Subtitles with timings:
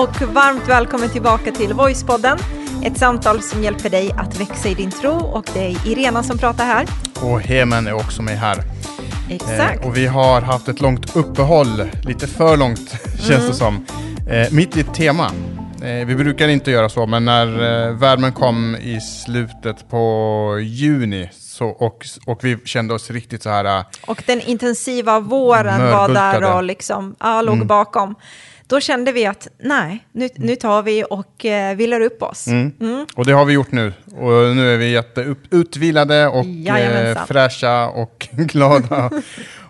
[0.00, 2.38] och varmt välkommen tillbaka till Voicepodden.
[2.84, 6.38] Ett samtal som hjälper dig att växa i din tro och det är Irena som
[6.38, 6.86] pratar här.
[7.22, 8.62] Och Hemen är också med här.
[9.30, 9.80] Exakt.
[9.80, 13.46] Eh, och vi har haft ett långt uppehåll, lite för långt känns Mm.
[13.48, 13.86] det som.
[14.30, 15.30] Eh, mitt i ett tema.
[15.82, 21.30] Eh, vi brukar inte göra så, men när eh, värmen kom i slutet på juni
[21.32, 26.08] så, och, och vi kände oss riktigt så här eh, Och den intensiva våren var
[26.08, 27.66] där och liksom, ja, låg Mm.
[27.66, 28.14] bakom.
[28.70, 32.46] Då kände vi att nej, nu, nu tar vi och eh, vilar upp oss.
[32.46, 33.06] Mm.
[33.14, 33.92] Och det har vi gjort nu.
[34.06, 39.10] Och nu är vi jätteutvilade och eh, fräscha och glada.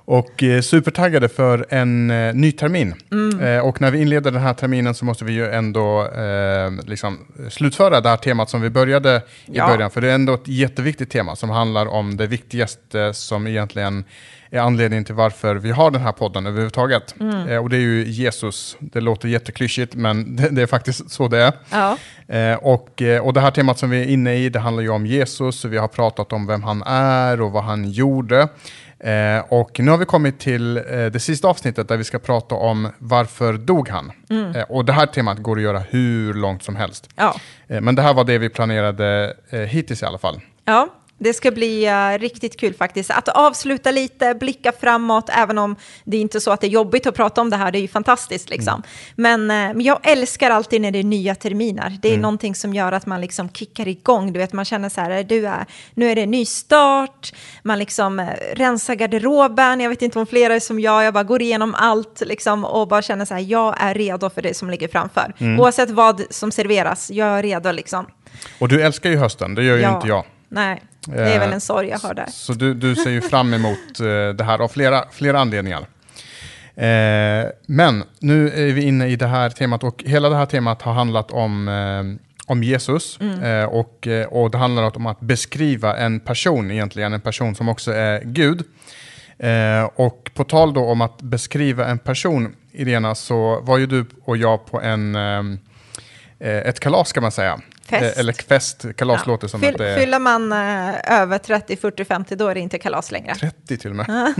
[0.04, 2.94] och eh, supertaggade för en eh, ny termin.
[3.12, 3.40] Mm.
[3.40, 7.18] Eh, och när vi inleder den här terminen så måste vi ju ändå eh, liksom
[7.50, 9.20] slutföra det här temat som vi började i
[9.52, 9.66] Ja.
[9.66, 9.90] början.
[9.90, 14.04] För det är ändå ett jätteviktigt tema som handlar om det viktigaste som egentligen
[14.50, 17.14] är anledningen till varför vi har den här podden överhuvudtaget.
[17.20, 17.48] Mm.
[17.48, 18.76] Eh, och det är ju Jesus.
[18.80, 21.52] Det låter jätteklyschigt men det, det är faktiskt så det är.
[21.70, 21.96] Ja.
[22.36, 24.90] Eh, och, eh, och det här temat som vi är inne i, det handlar ju
[24.90, 25.64] om Jesus.
[25.64, 28.48] Vi har pratat om vem han är och vad han gjorde.
[29.04, 32.54] Eh, och nu har vi kommit till eh, det sista avsnittet där vi ska prata
[32.54, 34.12] om varför dog han?
[34.54, 37.08] Eh, och det här temat går att göra hur långt som helst.
[37.16, 37.34] Ja.
[37.68, 40.40] Eh, men det här var det vi planerade eh, hittills i alla fall.
[40.64, 40.88] Ja,
[41.22, 43.10] det ska bli eh, riktigt kul faktiskt.
[43.10, 47.06] Att avsluta lite, blicka framåt, även om det är inte så att det är jobbigt
[47.06, 48.82] att prata om det här, det är ju fantastiskt liksom.
[49.14, 51.98] Men, eh, men jag älskar alltid när det är nya terminer.
[52.02, 55.00] Det är någonting som gör att man liksom kickar igång, du vet, man känner så
[55.00, 57.32] här, du är, nu är det en ny start,
[57.62, 61.24] man liksom eh, rensar garderoben, jag vet inte om flera är som jag, jag bara
[61.24, 64.70] går igenom allt liksom och bara känner så här, jag är redo för det som
[64.70, 65.32] ligger framför.
[65.58, 68.06] Oavsett vad som serveras, jag är redo liksom.
[68.58, 69.94] Och du älskar ju hösten, det gör ju Ja.
[69.96, 70.24] inte jag.
[70.48, 72.26] Nej, det är väl Eh, en sorg jag har där.
[72.30, 75.86] Så du, du ser ju fram emot eh, det här av flera, flera anledningar.
[76.74, 80.82] Eh, men nu är vi inne i det här temat och hela det här temat
[80.82, 83.20] har handlat om, eh, om Jesus.
[83.20, 87.68] Eh, och, eh, och det handlar om att beskriva en person egentligen, en person som
[87.68, 88.64] också är Gud.
[89.38, 94.06] Eh, och på tal då om att beskriva en person, Irena, så var ju du
[94.24, 95.38] och jag på en, eh,
[96.38, 97.60] eh, ett kalas kan man säga.
[97.90, 98.16] Fest.
[98.16, 99.98] Eh, eller fest, kalas låter som Fyll, att det är...
[99.98, 103.34] Fyller man eh, över 30, 40, 50 då är det inte kalas längre.
[103.34, 104.06] 30 till och med.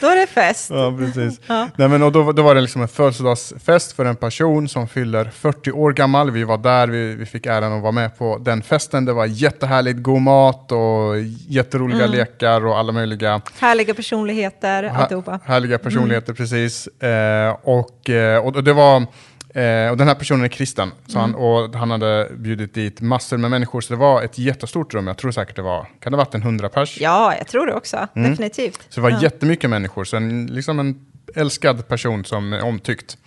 [0.00, 0.70] Då är det fest.
[0.70, 1.40] Ja, precis.
[1.48, 5.24] Nej, men, och då, då var det liksom en födelsedagsfest för en person som fyller
[5.24, 6.30] 40 år gammal.
[6.30, 9.04] Vi var där, vi, vi fick äran att vara med på den festen.
[9.04, 15.40] Det var jättehärligt, god mat och jätteroliga lekar och alla möjliga Härliga personligheter, alltihopa.
[15.44, 16.32] härliga personligheter.
[16.32, 16.86] Precis.
[16.86, 19.06] Eh, och, eh, och, och det var...
[19.54, 23.36] Eh, och den här personen är kristen, så han, och han hade bjudit dit massor
[23.36, 25.06] med människor, så det var ett jättestort rum.
[25.06, 27.00] Jag tror säkert det var, kan det ha varit en hundra pers?
[27.00, 28.08] Ja, jag tror det också.
[28.14, 28.86] Definitivt.
[28.88, 29.22] Så det var ja.
[29.22, 33.18] jättemycket människor, så en, liksom en älskad person som är omtyckt.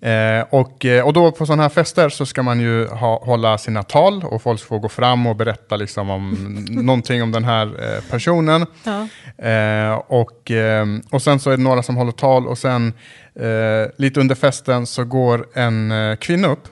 [0.00, 3.58] Eh, och, eh, och då på sådana här fester så ska man ju ha, hålla
[3.58, 6.34] sina tal och folk får gå fram och berätta liksom om
[6.70, 8.66] någonting om den här eh, personen.
[8.84, 9.08] Ja.
[9.48, 12.92] Eh, och, eh, och sen så är det några som håller tal och sen
[13.34, 16.68] eh, lite under festen så går en kvinna upp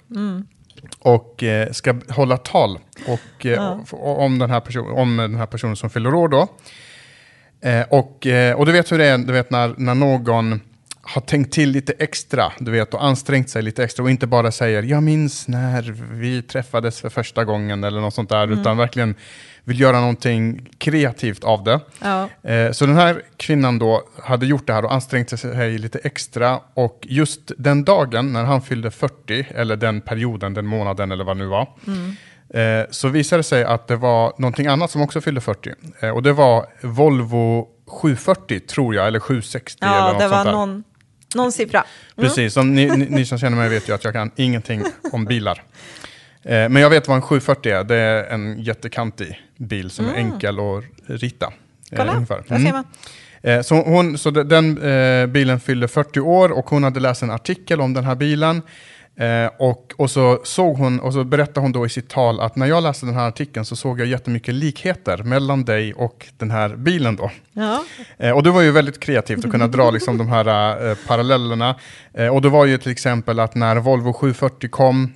[0.99, 3.47] och eh, ska hålla tal och,
[3.91, 6.49] och, om, den här person, om den här personen som fyller år då.
[7.67, 10.61] Eh, och, eh, och du vet hur det är, du vet när, när någon
[11.03, 14.53] har tänkt till lite extra, du vet, och ansträngt sig lite extra och inte bara
[14.53, 15.83] säger jag minns när
[16.13, 19.15] vi träffades för första gången eller något sånt där, utan verkligen
[19.65, 21.81] vill göra någonting kreativt av det.
[22.03, 22.51] Ja.
[22.51, 26.61] Eh, så den här kvinnan då hade gjort det här och ansträngt sig lite extra
[26.75, 31.37] och just den dagen när han fyllde 40, eller den perioden, den månaden eller vad
[31.37, 32.13] det nu var, eh,
[32.91, 35.73] så visade det sig att det var någonting annat som också fyllde 40.
[36.01, 40.35] Eh, och det var Volvo 740 tror jag, eller 760 eller Ja, något det var
[40.37, 40.53] sånt där.
[40.53, 40.85] någon,
[41.35, 41.85] någon siffra.
[42.17, 45.25] Precis, som ni, ni, ni som känner mig vet ju att jag kan ingenting om
[45.25, 45.63] bilar.
[46.43, 50.15] Eh, men jag vet vad en 740 är, det är en jättekantig bil som är
[50.15, 51.47] enkel att rita.
[51.93, 52.43] eh, Kolla, ungefär.
[52.49, 52.67] där Mm.
[52.67, 52.85] ser man.
[53.43, 57.23] Eh, Så, hon, så de- den eh, bilen fyllde 40 år och hon hade läst
[57.23, 58.63] en artikel om den här bilen.
[59.19, 62.57] Eh, och, och så såg hon, och så berättade hon då i sitt tal att
[62.57, 66.51] när jag läste den här artikeln så såg jag jättemycket likheter mellan dig och den
[66.51, 67.31] här bilen då.
[67.53, 67.85] Ja.
[68.19, 71.75] Eh, och det var ju väldigt kreativt att kunna dra liksom de här eh, parallellerna.
[72.15, 75.13] Eh, och det var ju till exempel att när Volvo 740 kom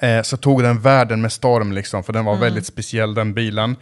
[0.00, 3.76] eh, så tog den världen med storm, liksom, för den var väldigt speciell den bilen.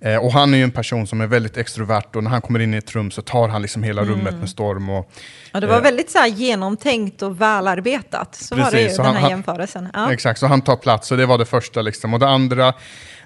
[0.00, 2.60] Eh, och han är ju en person som är väldigt extrovert och när han kommer
[2.60, 4.88] in i ett rum så tar han liksom hela rummet med storm.
[4.88, 5.10] Och,
[5.52, 5.82] ja, det var Eh.
[5.82, 8.34] väldigt så genomtänkt och välarbetat.
[8.34, 9.88] Så var det ju, Precis, den han- här jämförelsen.
[9.94, 10.12] Ja.
[10.12, 11.82] Exakt, så han tar plats och det var det första.
[11.82, 12.14] Liksom.
[12.14, 12.74] Och det andra,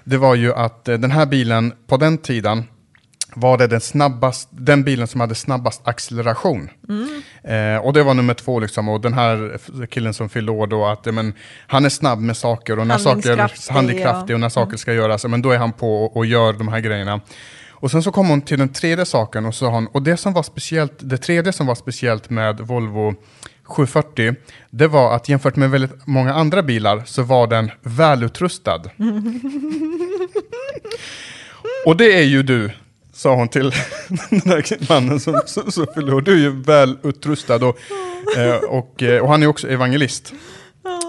[0.03, 2.63] det var ju att eh, den här bilen på den tiden
[3.35, 6.69] var det den, snabbast, den bilen som hade snabbast acceleration.
[6.89, 7.21] Mm.
[7.43, 9.57] Eh, och det var nummer två, liksom, och den här
[9.89, 11.33] killen som fyllde år då, att men,
[11.67, 15.41] han är snabb med saker och när saker Handlingskraftig, och när saker ska göras, men
[15.41, 17.21] då är han på och, och gör de här grejerna.
[17.69, 20.33] Och sen så kom hon till den tredje saken och sa hon, och det som
[20.33, 23.15] var speciellt, det tredje som var speciellt med Volvo
[23.63, 24.35] 740,
[24.69, 28.81] det var att jämfört med väldigt många andra bilar så var den välutrustad.
[31.85, 32.71] och det är ju du,
[33.21, 33.71] sa hon till
[34.29, 36.21] den där mannen som, som, som fyllde år.
[36.21, 37.77] Du är ju välutrustad och,
[38.37, 40.33] eh, och, eh, och han är också evangelist.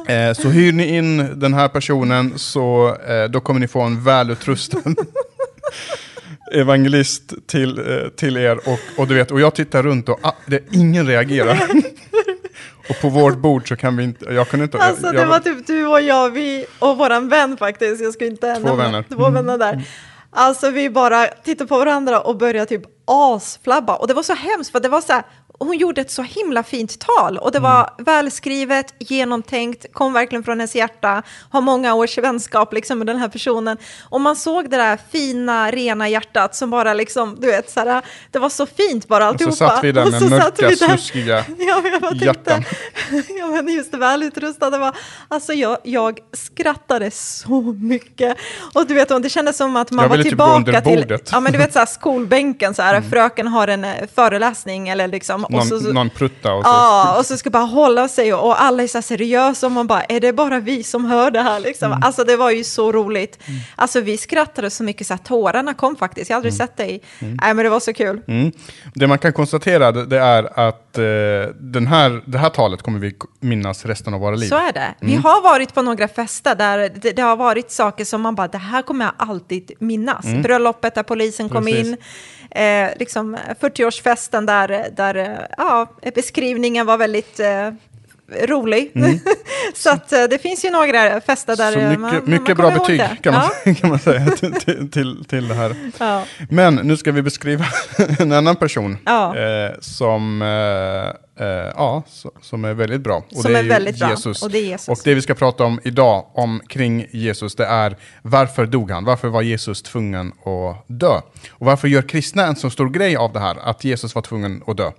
[0.09, 2.97] Eh, så hyr ni in den här personen så
[3.31, 4.79] då kommer ni få en välutrustad
[6.53, 7.81] evangelist till,
[8.17, 8.56] till er.
[8.56, 11.62] Och, och, du vet, och jag tittar runt och ah, det, ingen reagerar.
[12.88, 14.79] och på vårt bord så kan vi inte, jag kunde inte...
[14.79, 18.26] Alltså jag, det var typ du och jag, vi och våran vän faktiskt, jag ska
[18.26, 19.05] inte Två vänner.
[19.08, 19.85] Två vänner där.
[20.34, 23.96] Alltså vi bara tittade på varandra och började typ asflabba.
[23.96, 25.23] Och det var så hemskt för det var så här,
[25.67, 30.61] hon gjorde ett så himla fint tal och det var välskrivet, genomtänkt, kom verkligen från
[30.61, 33.76] hennes hjärta, har många års vänskap liksom med den här personen.
[34.03, 38.03] Och man såg det där fina, rena hjärtat som bara liksom, du vet, så här,
[38.31, 39.75] det var så fint bara och så alltihopa.
[39.75, 42.65] satt vi där med mörka, sluskiga Ja, jag bara hjärtan.
[43.08, 44.97] tänkte, ja men just det, välutrustade var,
[45.29, 48.37] alltså jag, jag skrattade så mycket.
[48.75, 51.58] Och du vet, det kändes som att man var typ tillbaka till, ja men du
[51.58, 55.44] vet så här skolbänken så här, fröken har en eh, föreläsning eller liksom.
[55.57, 56.71] Någon, så, någon prutta och så.
[56.71, 59.87] Ja, och så ska bara hålla sig och, och alla är så seriösa och man
[59.87, 61.93] bara, är det bara vi som hör det här liksom?
[61.93, 62.03] Mm.
[62.03, 63.39] Alltså det var ju så roligt.
[63.77, 67.03] Alltså vi skrattade så mycket så att tårarna kom faktiskt, jag har aldrig sett dig.
[67.19, 68.21] Nej men det var så kul.
[68.29, 68.53] Mm.
[68.95, 71.05] Det man kan konstatera det är att eh,
[71.61, 74.49] den här, det här talet kommer vi minnas resten av våra liv.
[74.49, 74.95] Så är det.
[75.01, 75.25] Vi Mm.
[75.25, 78.59] har varit på några fester där det, det har varit saker som man bara, det
[78.59, 80.25] här kommer jag alltid minnas.
[80.43, 81.73] Bröllopet där polisen kom Mm.
[81.73, 81.87] Precis.
[81.89, 81.97] in,
[82.51, 87.71] eh, liksom 40-årsfesten där, där eh, ja, beskrivningen var väldigt eh,
[88.41, 88.93] rolig.
[89.75, 91.83] så att eh, det finns ju några fester där Mm.
[91.83, 93.75] Så mycket, man, man mycket kommer bra betyg kan man, ja.
[93.75, 95.77] kan man säga till, till, till, det här.
[95.99, 96.25] Ja.
[96.50, 97.65] Men nu ska vi beskriva
[98.19, 99.37] en annan person Ja.
[99.37, 102.03] eh, som, eh, eh, ja,
[102.43, 103.17] som är väldigt bra.
[103.17, 104.11] Och Som det är ju väldigt bra.
[104.11, 104.43] Jesus.
[104.43, 104.89] Och det är Jesus.
[104.89, 109.05] Och det vi ska prata om idag, om kring Jesus, det är varför dog han?
[109.05, 111.21] Varför var Jesus tvungen att dö?
[111.50, 114.62] Och varför gör kristna en så stor grej av det här, att Jesus var tvungen
[114.67, 114.91] att dö?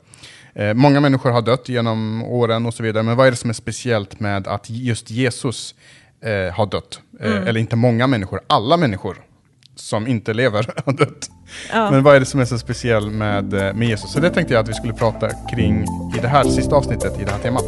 [0.55, 3.49] Eh, många människor har dött genom åren och så vidare, men vad är det som
[3.49, 5.75] är speciellt med att just Jesus
[6.23, 6.99] eh, har dött?
[7.19, 7.47] Eh, Mm.
[7.47, 9.17] Eller inte många människor, alla människor
[9.75, 11.29] som inte lever har dött.
[11.71, 11.91] Ja.
[11.91, 14.11] Men vad är det som är så speciellt med, eh, med Jesus?
[14.11, 15.83] Så det tänkte jag att vi skulle prata kring
[16.17, 17.65] i det här sista avsnittet i det här temat.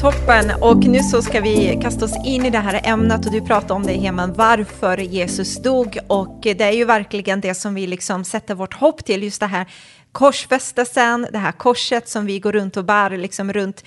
[0.00, 3.40] Toppen, och nu så ska vi kasta oss in i det här ämnet och du
[3.40, 5.98] pratar om det Heman, varför Jesus dog.
[6.06, 9.46] Och det är ju verkligen det som vi liksom sätter vårt hopp till, just det
[9.46, 9.66] här
[10.12, 13.84] korsfästelsen, det här korset som vi går runt och bär liksom runt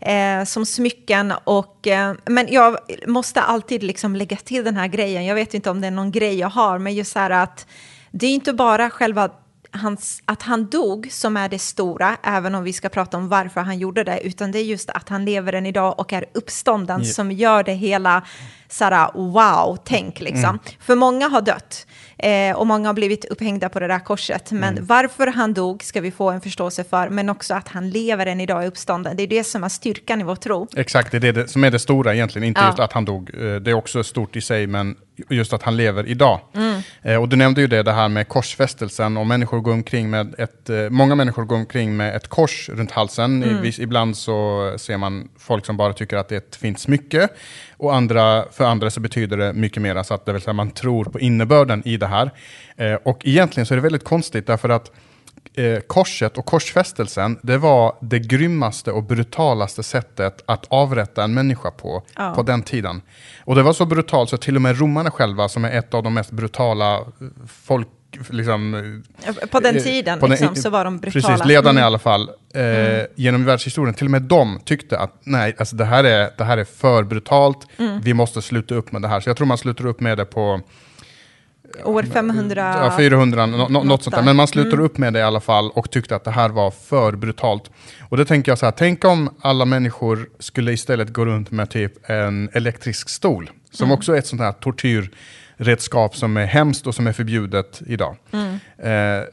[0.00, 1.32] eh, som smycken.
[1.44, 2.76] Och eh, men jag
[3.06, 6.10] måste alltid liksom lägga till den här grejen, jag vet inte om det är någon
[6.10, 7.66] grej jag har, men just så här att
[8.10, 9.30] det är inte bara själva
[9.76, 13.60] hans, att han dog som är det stora, även om vi ska prata om varför
[13.60, 17.00] han gjorde det, utan det är just att han lever än idag och är uppstånden
[17.02, 17.12] Ja.
[17.12, 18.22] som gör det hela
[18.68, 20.58] såhär wow, tänk liksom.
[20.80, 21.86] För många har dött
[22.18, 26.00] eh, och många har blivit upphängda på det där korset, men varför han dog ska
[26.00, 29.16] vi få en förståelse för, men också att han lever än idag i uppstånden.
[29.16, 30.68] Det är det som är styrkan i vår tro.
[30.76, 32.48] Exakt, det är det som är det stora egentligen.
[32.48, 32.66] Inte Ja.
[32.66, 34.96] just att han dog, eh, det är också stort i sig, men
[35.30, 36.40] just att han lever idag.
[37.02, 40.34] Eh, Och du nämnde ju det, det här med korsfästelsen, och människor går omkring med
[40.38, 43.44] ett, eh, många människor går omkring med ett kors runt halsen.
[43.44, 46.80] I, vis- ibland så ser man folk som bara tycker att det är ett fint
[46.80, 47.28] smycke,
[47.76, 50.70] och andra, för andra så betyder det mycket mer, så att det vill säga man
[50.70, 52.30] tror på innebörden i det här.
[52.76, 54.90] Eh, Och egentligen så är det väldigt konstigt, därför att
[55.54, 61.70] eh, korset och korsfästelsen, det var det grymmaste och brutalaste sättet att avrätta en människa
[61.70, 62.32] på, Ja.
[62.34, 63.02] på den tiden.
[63.44, 66.02] Och det var så brutalt så till och med romarna själva, som är ett av
[66.02, 67.02] de mest brutala eh,
[67.48, 67.88] folk,
[68.30, 69.02] liksom,
[69.50, 71.28] På den tiden på den- liksom, så var de brutala.
[71.36, 71.82] Precis, ledarna Mm.
[71.82, 75.84] i alla fall, eh, genom världshistorien, till och med de tyckte att nej, alltså det,
[75.84, 78.00] här är, det här är för brutalt, Mm.
[78.00, 79.20] vi måste sluta upp med det här.
[79.20, 80.60] Så jag tror man slutar upp med det på
[81.84, 82.74] År 500...
[82.82, 84.22] Ja, 400, nå- nå- något sånt där.
[84.22, 86.70] Men man slutar upp med det i alla fall och tyckte att det här var
[86.70, 87.70] för brutalt.
[88.08, 91.70] Och då tänker jag så här, tänk om alla människor skulle istället gå runt med
[91.70, 95.10] typ en elektrisk stol, som också är ett sånt här tortyr
[95.56, 98.16] redskap som är hemskt och som är förbjudet idag.
[98.32, 98.52] Mm.
[98.78, 99.26] Eh,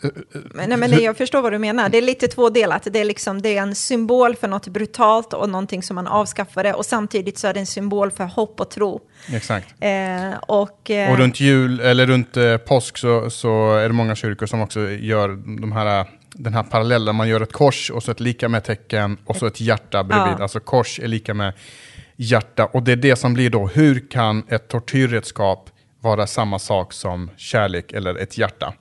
[0.53, 1.89] Men, nej, men det, jag förstår vad du menar.
[1.89, 2.87] Det är lite tvådelat.
[2.91, 6.73] Det är, liksom, det är en symbol för något brutalt och någonting som man avskaffade.
[6.73, 9.01] Och samtidigt så är det en symbol för hopp och tro.
[9.33, 9.75] exakt.
[9.79, 14.15] Eh, och, eh, Och runt jul, eller runt eh, påsk så, så är det många
[14.15, 15.29] kyrkor som också gör
[15.61, 17.15] de här, den här parallellen.
[17.15, 20.35] Man gör ett kors och så ett lika med tecken och så ett hjärta bredvid.
[20.37, 20.43] Ja.
[20.43, 21.53] Alltså kors är lika med
[22.15, 22.65] hjärta.
[22.65, 25.69] Och det är det som blir då, hur kan ett tortyrredskap
[26.03, 28.73] vara samma sak som kärlek eller ett hjärta?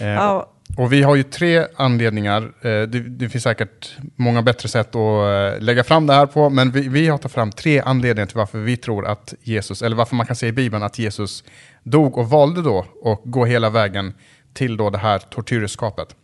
[0.00, 2.42] Eh, ja, och vi har ju tre anledningar.
[2.42, 6.50] Eh, det, det finns säkert många bättre sätt att eh, lägga fram det här på,
[6.50, 9.96] men vi, vi har tagit fram tre anledningar till varför vi tror att Jesus, eller
[9.96, 11.44] varför man kan se i Bibeln att Jesus
[11.82, 14.14] dog och valde då att gå hela vägen
[14.52, 16.16] till då det här tortyrredskapet.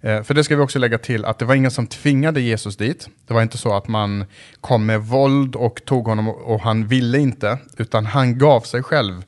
[0.00, 2.76] Eh, För det ska vi också lägga till att det var ingen som tvingade Jesus
[2.76, 3.08] dit.
[3.26, 4.24] Det var inte så att man
[4.60, 9.22] kom med våld och tog honom och han ville inte, utan han gav sig själv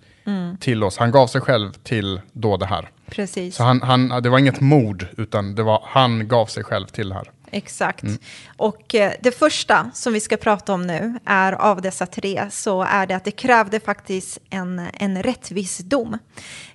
[0.61, 0.99] till oss.
[0.99, 2.88] Han gav sig själv till då det här.
[3.11, 3.57] precis.
[3.57, 7.09] Så han, han, det var inget mord, utan det var, han gav sig själv till
[7.09, 7.31] det här.
[7.54, 8.02] Exakt.
[8.02, 8.18] Mm.
[8.56, 12.82] Och eh, det första som vi ska prata om nu är av dessa tre så
[12.82, 16.18] är det att det krävde faktiskt en, en rättvis dom.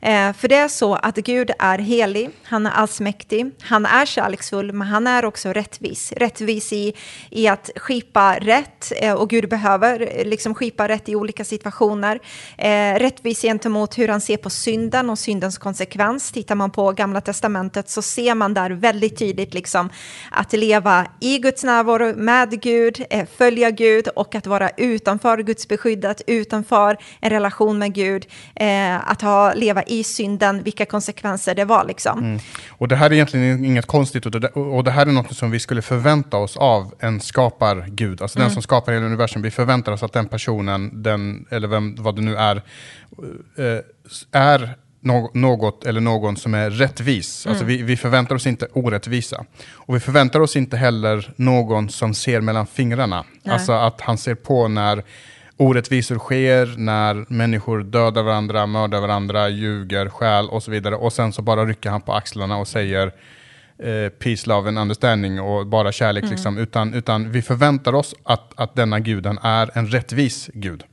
[0.02, 4.74] Eh, för det är så att Gud är helig, han är allsmäktig, han är kärleksfull,
[4.74, 6.12] men han är också rättvis.
[6.12, 6.94] Rättvis i,
[7.30, 12.20] i att skipa rätt eh, och Gud behöver eh, liksom skipa rätt i olika situationer.
[12.58, 16.32] Eh, rättvis gentemot hur han ser på synden och syndens konsekvens.
[16.32, 19.90] Tittar man på Gamla Testamentet så ser man där väldigt tydligt liksom
[20.32, 25.68] att leva i Guds närvaro med Gud, eh, följa Gud och att vara utanför Guds
[25.68, 31.66] beskyddat, utanför en relation med Gud, eh, att ha, leva i synden, vilka konsekvenser det
[31.66, 32.40] var liksom.
[32.70, 35.52] Och det här är egentligen inget konstigt, och det, och det här är något som
[35.52, 38.22] vi skulle förvänta oss av en skapar-Gud.
[38.22, 39.42] Alltså den som skapar hela universum.
[39.42, 42.56] Vi förväntar oss att den personen, den, eller vem, vad det nu är,
[43.58, 43.82] eh,
[44.32, 44.76] är
[45.08, 47.48] nå- något eller någon som är rättvis.
[47.48, 49.46] Alltså vi, vi förväntar oss inte orättvisa.
[49.74, 53.26] Och vi förväntar oss inte heller någon som ser mellan fingrarna.
[53.44, 53.54] Nej.
[53.54, 55.04] Alltså att han ser på när
[55.58, 60.96] orättvisor sker, när människor dödar varandra, mördar varandra, ljuger, stjäl och så vidare.
[60.96, 63.08] Och sen så bara rycker han på axlarna och säger
[63.80, 66.30] eh, peace, love and understanding och bara kärlek.
[66.30, 66.58] Liksom.
[66.58, 70.84] Utan, utan vi förväntar oss att, att denna guden är en rättvis gud.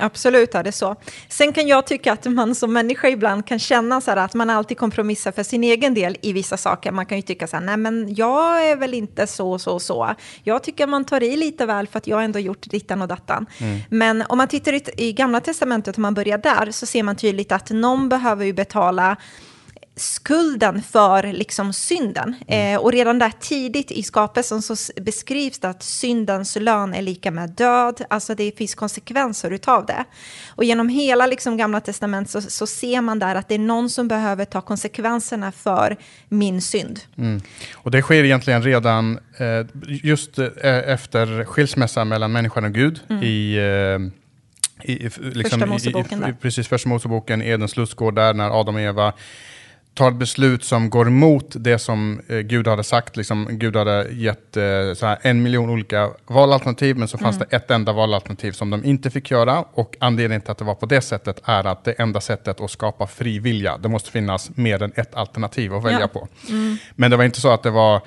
[0.00, 0.96] Absolut är det så.
[1.28, 4.78] Sen kan jag tycka att man som människa ibland kan känna så att man alltid
[4.78, 6.92] kompromissar för sin egen del i vissa saker.
[6.92, 10.14] Man kan ju tycka så här, nej men jag är väl inte så, så, så.
[10.42, 13.46] Jag tycker man tar i lite väl för att jag ändå gjort dittan och dattan.
[13.88, 17.16] Men om man tittar i, i Gamla Testamentet, om man börjar där, så ser man
[17.16, 19.16] tydligt att någon behöver ju betala
[20.00, 22.34] skulden för liksom synden.
[22.48, 27.30] Eh, och redan där tidigt i skapelsen så beskrivs det att syndens lön är lika
[27.30, 28.02] med död.
[28.10, 30.04] Alltså det finns konsekvenser utav det.
[30.48, 33.90] Och genom hela liksom gamla testament så, så ser man där att det är någon
[33.90, 35.96] som behöver ta konsekvenserna för
[36.28, 37.00] min synd.
[37.18, 37.40] Mm.
[37.74, 39.66] Och det sker egentligen redan eh,
[40.02, 40.46] just eh,
[40.86, 46.32] efter skilsmässan mellan människan och Gud i, eh, i, i- liksom, Första Moseboken i, i.
[46.32, 49.12] Precis, första Moseboken, Edens lustgård där när Adam och Eva
[49.94, 53.16] tar ett beslut som går emot det som eh, Gud hade sagt.
[53.16, 54.62] Liksom, Gud hade gett eh,
[55.02, 57.48] här, en miljon olika valalternativ, men så fanns Mm.
[57.50, 59.64] det ett enda valalternativ som de inte fick göra.
[59.72, 62.70] Och anledningen till att det var på det sättet är att det enda sättet att
[62.70, 66.08] skapa fri vilja, det måste finnas mer än ett alternativ att välja Ja.
[66.08, 66.28] på.
[66.94, 68.00] Men det var inte så att det var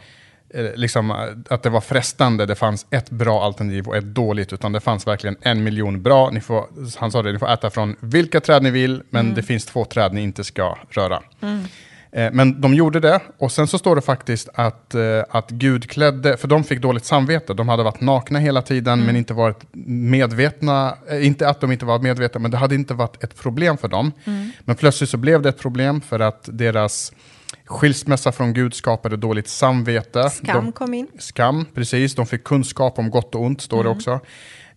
[0.76, 1.16] liksom, eh,
[1.50, 5.08] att det var frestande, det fanns ett bra alternativ och ett dåligt, utan det fanns
[5.08, 6.30] verkligen en miljon bra.
[6.30, 6.66] Ni får,
[6.98, 9.86] han sa det, ni får äta från vilka träd ni vill, men det finns två
[9.86, 11.22] träd ni inte ska röra.
[12.12, 15.90] Eh, Men de gjorde det, och sen så står det faktiskt att, eh, att Gud
[15.90, 19.64] klädde, för de fick dåligt samvete, de hade varit nakna hela tiden, men inte varit
[19.88, 23.78] medvetna, eh, inte att de inte var medvetna, men det hade inte varit ett problem
[23.78, 24.12] för dem.
[24.60, 27.12] Men plötsligt så blev det ett problem för att deras
[27.74, 30.30] skilsmässa från Gud skapade dåligt samvete.
[30.30, 31.08] Skam De, kom in.
[31.20, 32.16] skam, precis.
[32.16, 34.20] De fick kunskap om gott och ont, står det också.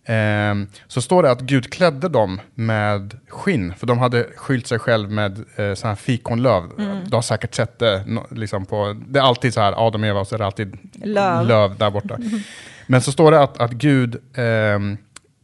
[0.09, 4.79] Ehm, så står det att Gud klädde dem med skinn, för de hade skylt sig
[4.79, 6.63] själv med eh, så här fikonlöv.
[7.09, 10.19] Du har säkert sett det, liksom på, det är alltid så här, Adam och Eva,
[10.19, 11.47] och så är det alltid Löv.
[11.47, 12.17] löv där borta.
[12.87, 14.97] Men så står det att, att Gud ehm,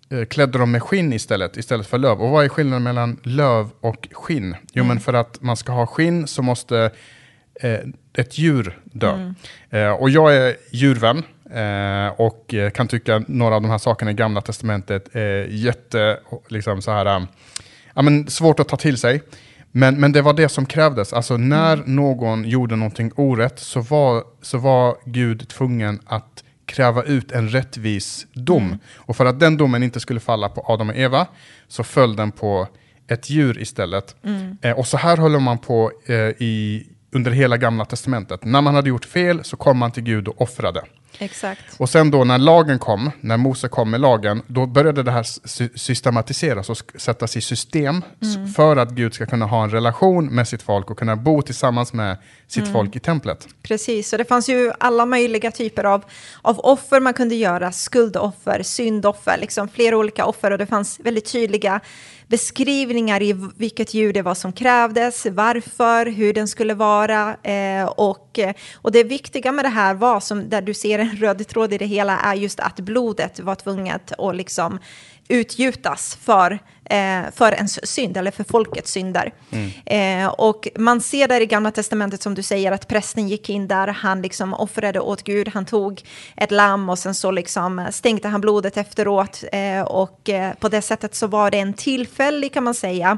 [0.09, 2.21] eh, klädde dem med skinn istället, istället för löv.
[2.21, 4.55] Och vad är skillnaden mellan löv och skinn?
[4.73, 6.91] Jo, men för att man ska ha skinn så måste eh,
[8.13, 9.33] ett djur dö.
[9.69, 14.11] Eh, och jag är djurvän eh, och eh, kan tycka några av de här sakerna
[14.11, 17.27] i Gamla Testamentet är jätte, liksom så här,
[17.93, 19.21] ja, men svårt att ta till sig.
[19.71, 21.13] Men, men det var det som krävdes.
[21.13, 27.31] Alltså när någon gjorde någonting orätt så var, så var Gud tvungen att kräva ut
[27.31, 28.79] en rättvis dom.
[28.95, 31.27] Och för att den domen inte skulle falla på Adam och Eva
[31.67, 32.67] så föll den på
[33.07, 34.15] ett djur istället.
[34.61, 38.45] Eh, och så här håller man på eh, i, under hela gamla testamentet.
[38.45, 40.81] När man hade gjort fel så kom man till Gud och offrade.
[41.19, 41.61] Exakt.
[41.77, 45.23] Och sen då när lagen kom, när Mose kom med lagen, då började det här
[45.23, 50.25] sy- systematiseras och sättas i system s- för att Gud ska kunna ha en relation
[50.25, 52.17] med sitt folk och kunna bo tillsammans med
[52.47, 53.47] sitt folk i templet.
[53.63, 56.03] Precis, så det fanns ju alla möjliga typer av,
[56.41, 57.71] av offer man kunde göra.
[57.71, 60.51] Skuldoffer, syndoffer, liksom flera olika offer.
[60.51, 61.79] Och det fanns väldigt tydliga
[62.33, 67.35] beskrivningar i vilket djur det var som krävdes, varför, hur den skulle vara.
[67.43, 68.39] Eh, och,
[68.75, 71.77] och det viktiga med det här var, som där du ser en röd tråd i
[71.77, 74.79] det hela, är just att blodet var tvunget att liksom
[75.27, 76.59] utgjutas för,
[76.93, 79.33] eh, för ens synd, eller för folkets synder.
[79.85, 83.67] Eh, och man ser där i Gamla Testamentet, som du säger, att prästen gick in
[83.67, 86.01] där, han liksom offrade åt Gud, han tog
[86.37, 89.43] ett lamm och sen så liksom stänkte han blodet efteråt.
[89.51, 93.17] Eh, och eh, på det sättet så var det en tillfällig, kan man säga,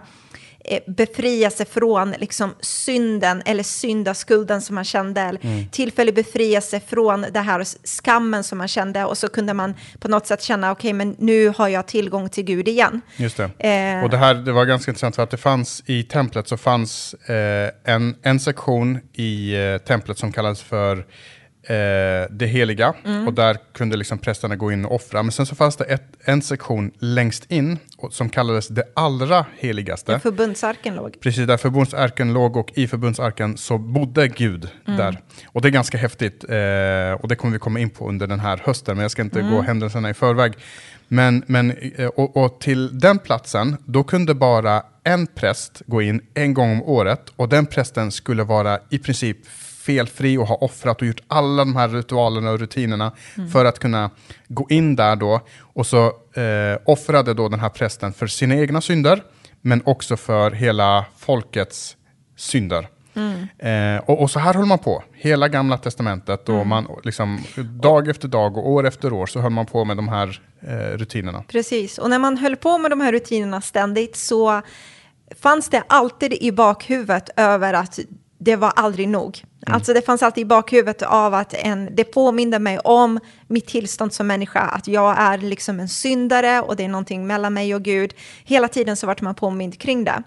[0.67, 5.21] eh, befrielse från liksom synden eller syndaskulden som man kände.
[5.21, 10.07] eller Tillfällig befrielse från det här skammen som man kände och så kunde man på
[10.07, 13.01] något sätt känna okej men nu har jag tillgång till Gud igen.
[13.17, 13.43] Just det.
[13.43, 14.03] Eh.
[14.03, 17.13] Och det här det var ganska intressant för att det fanns i templet så fanns
[17.13, 21.05] eh, en, en sektion i eh, templet som kallades för
[21.67, 21.75] eh,
[22.29, 22.93] det heliga.
[23.27, 25.23] Och där kunde liksom prästerna gå in och offra.
[25.23, 29.45] Men sen så fanns det ett, en sektion längst in och, som kallades det allra
[29.57, 30.19] heligaste.
[30.19, 31.17] Förbundsarken låg.
[31.19, 35.21] Precis där förbundsarken låg och i förbundsarken så bodde Gud där.
[35.47, 38.39] Och det är ganska häftigt eh, och det kommer vi komma in på under den
[38.39, 40.53] här hösten, men jag ska inte gå händelserna i förväg.
[41.07, 46.21] Men, men, eh, och, och till den platsen, då kunde bara en präst gå in
[46.33, 49.37] en gång om året och den prästen skulle vara i princip
[49.85, 53.11] felfri och ha offrat och gjort alla de här ritualerna och rutinerna
[53.51, 54.09] för att kunna
[54.47, 55.41] gå in där då.
[55.61, 56.05] Och så
[56.41, 59.23] eh, offrade då den här prästen för sina egna synder,
[59.61, 61.97] men också för hela folkets
[62.37, 62.87] synder.
[63.59, 66.49] Eh, och, och så här höll man på, hela gamla testamentet.
[66.49, 69.97] Och man, liksom, dag efter dag och år efter år så höll man på med
[69.97, 71.43] de här eh, rutinerna.
[71.47, 74.61] Precis, och när man höll på med de här rutinerna ständigt så
[75.41, 77.99] fanns det alltid i bakhuvudet över att
[78.37, 79.43] det var aldrig nog.
[79.67, 84.13] Alltså det fanns alltid i bakhuvudet av att en, det påminde mig om mitt tillstånd
[84.13, 87.83] som människa, att jag är liksom en syndare och det är någonting mellan mig och
[87.83, 88.13] Gud.
[88.43, 90.23] Hela tiden så vart man påmind kring det.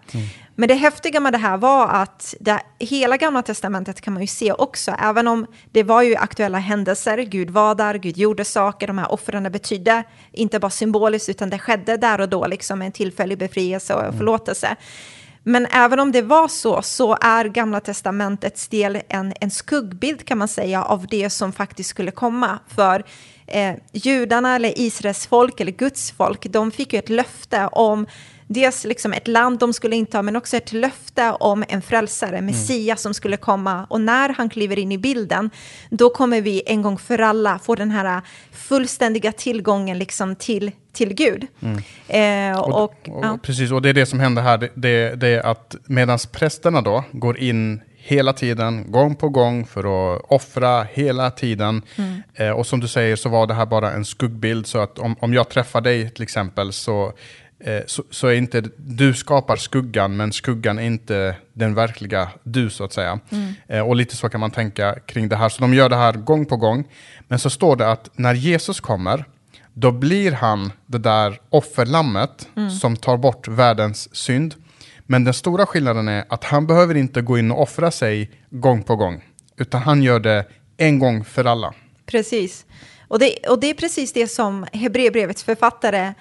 [0.55, 4.27] Men det häftiga med det här var att det, hela gamla testamentet kan man ju
[4.27, 8.87] se också, även om det var ju aktuella händelser, Gud var där, Gud gjorde saker,
[8.87, 12.93] de här offren betydde inte bara symboliskt, utan det skedde där och då, liksom en
[12.93, 14.77] tillfällig befrielse och förlåtelse.
[15.49, 20.39] Men även om det var så, så är Gamla Testamentets del en, en skuggbild kan
[20.39, 22.59] man säga av det som faktiskt skulle komma.
[22.69, 23.05] För
[23.47, 28.07] eh, judarna eller Israels folk eller Guds folk, de fick ju ett löfte om
[28.49, 33.03] dels liksom ett land de skulle inta, men också ett löfte om en frälsare, Messias
[33.03, 33.87] som skulle komma.
[33.91, 35.51] Och när han kliver in i bilden,
[35.91, 41.15] då kommer vi en gång för alla få den här fullständiga tillgången liksom till, till
[41.15, 41.47] Gud.
[42.09, 43.39] Eh, och, Och, och, ja.
[43.43, 44.71] Precis, och det är det som händer här.
[44.75, 50.15] Det, det, är att medan prästerna då går in hela tiden, gång på gång, för
[50.15, 51.83] att offra hela tiden.
[51.97, 52.23] Mm.
[52.35, 54.67] Eh, och som du säger så var det här bara en skuggbild.
[54.67, 57.13] Så att om, om jag träffar dig till exempel så,
[57.87, 62.85] så, så är inte du skapar skuggan, men skuggan är inte den verkliga du så
[62.85, 63.21] att säga.
[63.31, 63.55] Mm.
[63.69, 65.49] Eh, och lite så kan man tänka kring det här.
[65.49, 66.85] Så de gör det här gång på gång.
[67.29, 69.25] Men så står det att när Jesus kommer,
[69.75, 72.49] då blir han det där offerlammet
[72.81, 74.55] som tar bort världens synd.
[75.07, 78.83] Men den stora skillnaden är att han behöver inte gå in och offra sig gång
[78.83, 79.25] på gång,
[79.57, 80.45] utan han gör det
[80.77, 81.75] en gång för alla.
[82.07, 82.67] Precis.
[83.09, 86.15] Och det, och det är precis det som Hebreerbrevets författare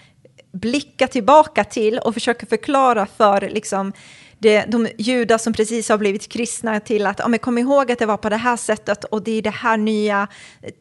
[0.59, 3.93] blickar tillbaka till och försöker förklara för liksom,
[4.39, 7.99] det, de judar som precis har blivit kristna till att ja, men kom ihåg att
[7.99, 10.27] det var på det här sättet och det är det här nya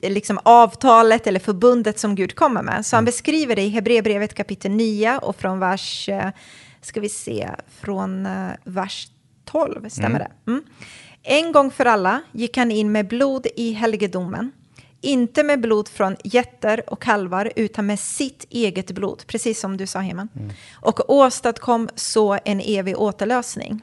[0.00, 2.86] eh, liksom, avtalet eller förbundet som Gud kommer med.
[2.86, 6.28] Så han beskriver det i Hebreerbrevet kapitel 9 och från vers, eh,
[6.82, 9.08] ska vi se, från eh, vers
[9.44, 10.50] 12, stämmer det?
[10.50, 10.64] Mm.
[11.22, 14.52] En gång för alla gick han in med blod i helgedomen.
[15.00, 19.86] Inte med blod från getter och kalvar, utan med sitt eget blod, precis som du
[19.86, 20.28] sa Heman.
[20.74, 23.82] Och åstadkom så en evig återlösning.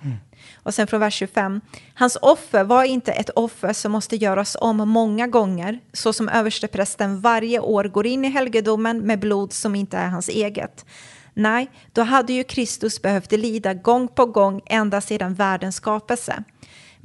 [0.56, 1.62] Och sen från vers 25.
[1.94, 7.22] Hans offer var inte ett offer som måste göras om många gånger, så som översteprästen
[7.22, 10.86] varje år går in i helgedomen med blod som inte är hans eget.
[11.34, 16.44] Nej, då hade ju Kristus behövt lida gång på gång ända sedan världens skapelse.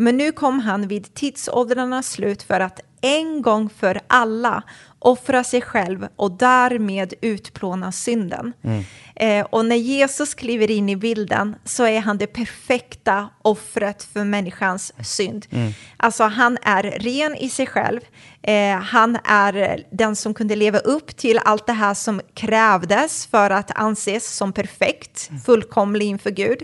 [0.00, 4.62] Men nu kom han vid tidsåldrarnas slut för att en gång för alla
[4.98, 8.52] offra sig själv och därmed utplåna synden.
[8.62, 8.84] Mm.
[9.20, 14.24] Eh, och när Jesus kliver in i bilden så är han det perfekta offret för
[14.24, 15.46] människans synd.
[15.50, 15.72] Mm.
[15.96, 18.00] Alltså han är ren i sig själv.
[18.42, 23.50] Eh, han är den som kunde leva upp till allt det här som krävdes för
[23.50, 26.62] att anses som perfekt, fullkomlig inför Gud.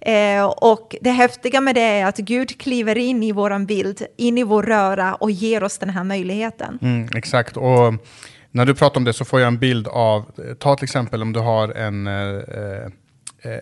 [0.00, 4.38] Eh, och det häftiga med det är att Gud kliver in i vår bild, in
[4.38, 6.78] i vår röra och ger oss den här möjligheten.
[6.82, 7.56] Mm, exakt.
[7.56, 7.94] Och
[8.52, 11.32] när du pratar om det så får jag en bild av, ta till exempel om
[11.32, 12.90] du har en, eh, eh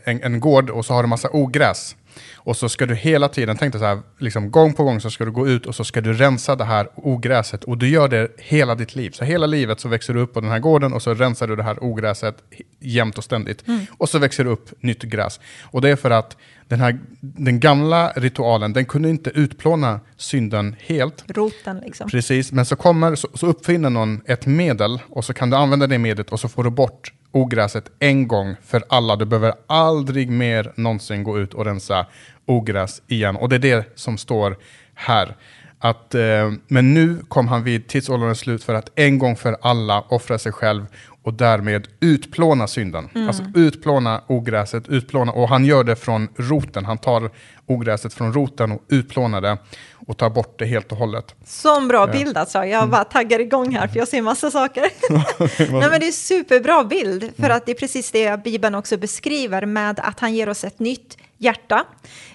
[0.05, 1.97] en, en gård och så har du massa ogräs.
[2.37, 5.11] Och så ska du hela tiden, tänk dig så här, liksom gång på gång så
[5.11, 7.65] ska du gå ut och så ska du rensa det här ogräset.
[7.65, 9.11] Och du gör det hela ditt liv.
[9.11, 11.57] Så hela livet så växer du upp på den här gården och så rensar du
[11.57, 12.37] det här ogräset
[12.81, 13.69] jämt och ständigt.
[13.69, 13.87] Mm.
[13.99, 15.41] Och så växer det upp nytt gräs.
[15.63, 16.37] Och det är för att
[16.71, 21.25] den, här, den gamla ritualen, den kunde inte utplåna synden helt.
[21.29, 22.11] Roten liksom.
[22.11, 25.87] Precis, men så, kommer, så, så uppfinner någon ett medel och så kan du använda
[25.87, 29.17] det medlet och så får du bort ogräset en gång för alla.
[29.17, 32.07] Du behöver aldrig mer någonsin gå ut och rensa
[32.47, 33.37] ogräs igen.
[33.37, 34.57] Och det är det som står
[34.95, 35.37] här.
[35.79, 40.01] Att, eh, men nu kom han vid tidsålderns slut för att en gång för alla
[40.01, 40.87] offra sig själv
[41.23, 43.09] och därmed utplåna synden.
[43.15, 43.29] Mm.
[43.29, 46.85] Alltså utplåna ogräset, utplåna, och han gör det från roten.
[46.85, 47.31] Han tar
[47.67, 49.59] ogräset från roten och utplånar det
[50.07, 51.35] och tar bort det helt och hållet.
[51.45, 52.59] Sån bra bild alltså.
[52.59, 52.91] Jag mm.
[52.91, 54.85] bara taggar igång här för jag ser massa saker.
[55.73, 57.57] Nej, men det är superbra bild för mm.
[57.57, 61.17] att det är precis det Bibeln också beskriver med att han ger oss ett nytt
[61.41, 61.85] hjärta.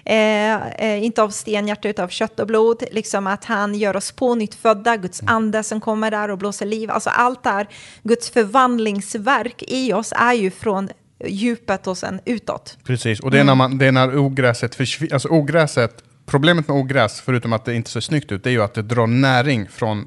[0.04, 2.82] Eh, eh, inte av stenhjärta utan av kött och blod.
[2.92, 5.34] Liksom att han gör oss på nytt födda, Guds mm.
[5.34, 6.90] ande som kommer där och blåser liv.
[6.90, 7.68] Alltså allt det här,
[8.02, 10.88] Guds förvandlingsverk i oss är ju från
[11.26, 12.78] djupet och sen utåt.
[12.84, 16.76] Precis, och det är när, man, det är när ogräset försvinner, alltså ogräset Problemet med
[16.76, 19.68] ogräs, förutom att det inte ser snyggt ut, det är ju att det drar näring
[19.68, 20.06] från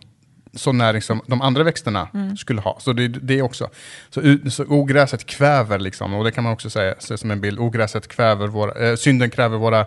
[0.54, 2.38] sån näring som de andra växterna mm.
[2.38, 2.80] skulle ha.
[2.80, 3.70] Så det, det också.
[4.10, 8.08] Så, så ogräset kväver, liksom, och det kan man också säga, som en bild, ogräset
[8.08, 9.86] kväver våra, äh, synden kräver våra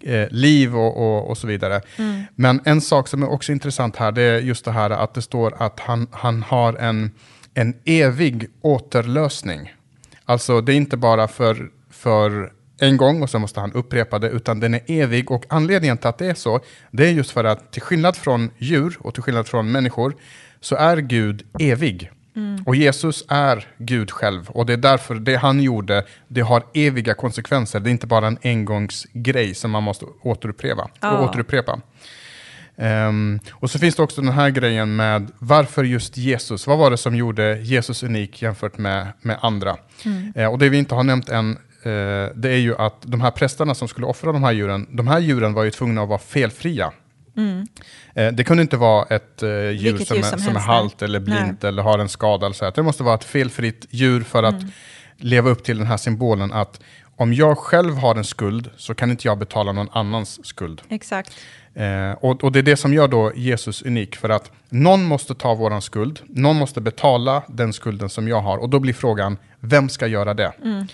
[0.00, 1.82] eh, liv och, och, och, så vidare.
[1.96, 2.22] Mm.
[2.34, 5.22] Men en sak som är också intressant här, det är just det här att det
[5.22, 7.10] står att han, han har en,
[7.54, 9.74] en evig återlösning.
[10.24, 14.28] Alltså det är inte bara för, för en gång och sen måste han upprepa det,
[14.28, 15.30] utan den är evig.
[15.30, 18.50] Och anledningen till att det är så, det är just för att till skillnad från
[18.58, 20.14] djur och till skillnad från människor,
[20.60, 22.10] så är Gud evig.
[22.36, 22.62] Mm.
[22.66, 24.50] Och Jesus är Gud själv.
[24.50, 27.80] Och det är därför det han gjorde, det har eviga konsekvenser.
[27.80, 30.90] Det är inte bara en engångsgrej som man måste återupprepa.
[31.02, 31.24] Oh.
[31.24, 31.80] återupprepa.
[32.76, 36.66] Um, och så finns det också den här grejen med varför just Jesus?
[36.66, 39.76] Vad var det som gjorde Jesus unik jämfört med, med andra?
[40.04, 40.32] Mm.
[40.36, 41.58] Uh, och det vi inte har nämnt än
[42.34, 45.18] det är ju att de här prästerna som skulle offra de här djuren, de här
[45.18, 46.92] djuren var ju tvungna att vara felfria.
[47.36, 47.66] Mm.
[48.14, 51.02] Eh, det kunde inte vara ett eh, djur som, djur som, är, som är halt
[51.02, 51.68] eller blint Nej.
[51.68, 52.46] eller har en skada.
[52.46, 52.70] Eller så.
[52.70, 54.70] Det måste vara ett felfritt djur för att mm.
[55.16, 56.80] leva upp till den här symbolen att
[57.16, 60.82] om jag själv har en skuld så kan inte jag betala någon annans skuld.
[60.88, 61.36] Exakt.
[61.74, 65.34] Eh, och, och, det är det som gör då Jesus unik, för att någon måste
[65.34, 69.36] ta våran skuld, någon måste betala den skulden som jag har, och då blir frågan,
[69.60, 70.52] vem ska göra det?
[70.64, 70.86] Mm.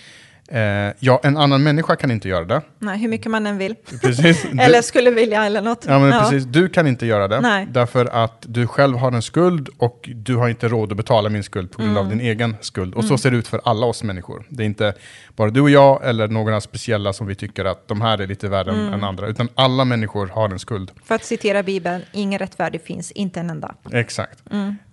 [0.48, 2.62] Eh, ja, en annan människa kan inte göra det.
[2.78, 3.74] Nej, hur mycket man än vill.
[4.02, 4.44] Precis.
[4.61, 5.85] eller skulle vilja eller något.
[5.88, 6.20] Ja, men ja.
[6.20, 6.44] precis.
[6.44, 7.40] Du kan inte göra det.
[7.40, 7.68] Nej.
[7.70, 11.42] Därför att du själv har en skuld och du har inte råd att betala min
[11.42, 12.04] skuld på grund mm.
[12.04, 12.94] av din egen skuld.
[12.94, 13.09] Och mm.
[13.09, 14.44] så ser det ut för alla oss människor.
[14.48, 14.94] Det är inte
[15.37, 18.48] bara du och jag eller några speciella som vi tycker att de här är lite
[18.48, 18.92] värre mm.
[18.92, 19.26] än andra.
[19.26, 20.90] Utan alla människor har en skuld.
[21.04, 23.74] För att citera Bibeln, ingen rättfärdig finns, inte en enda.
[23.92, 24.38] Exakt.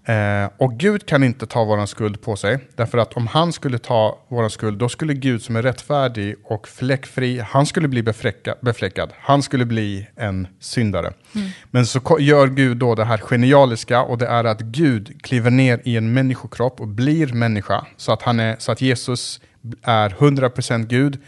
[0.05, 3.77] Eh, och Gud kan inte ta vår skuld på sig, därför att om han skulle
[3.77, 8.55] ta vår skuld, då skulle Gud som är rättfärdig och fläckfri, han skulle bli befläcka,
[8.61, 9.09] befläckad.
[9.19, 11.13] Han skulle bli en syndare.
[11.35, 11.49] Mm.
[11.71, 15.81] Men så gör Gud då det här genialiska, och det är att Gud kliver ner
[15.83, 19.41] i en människokropp och blir människa, så att, han är, så att Jesus
[19.81, 21.21] är 100% Gud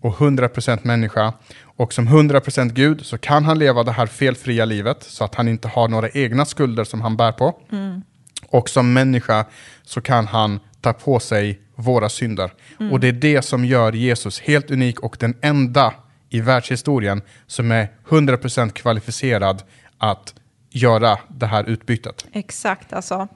[0.00, 1.32] och 100% människa.
[1.76, 5.48] Och som 100% Gud så kan han leva det här felfria livet, så att han
[5.48, 7.58] inte har några egna skulder som han bär på.
[7.72, 8.02] Mm.
[8.48, 9.44] Och som människa
[9.82, 12.52] så kan han ta på sig våra synder.
[12.80, 12.92] Mm.
[12.92, 15.94] Och det är det som gör Jesus helt unik och den enda
[16.30, 19.62] i världshistorien som är 100% kvalificerad
[19.98, 20.34] att
[20.72, 22.26] göra det här utbytet.
[22.32, 23.28] Exakt, alltså.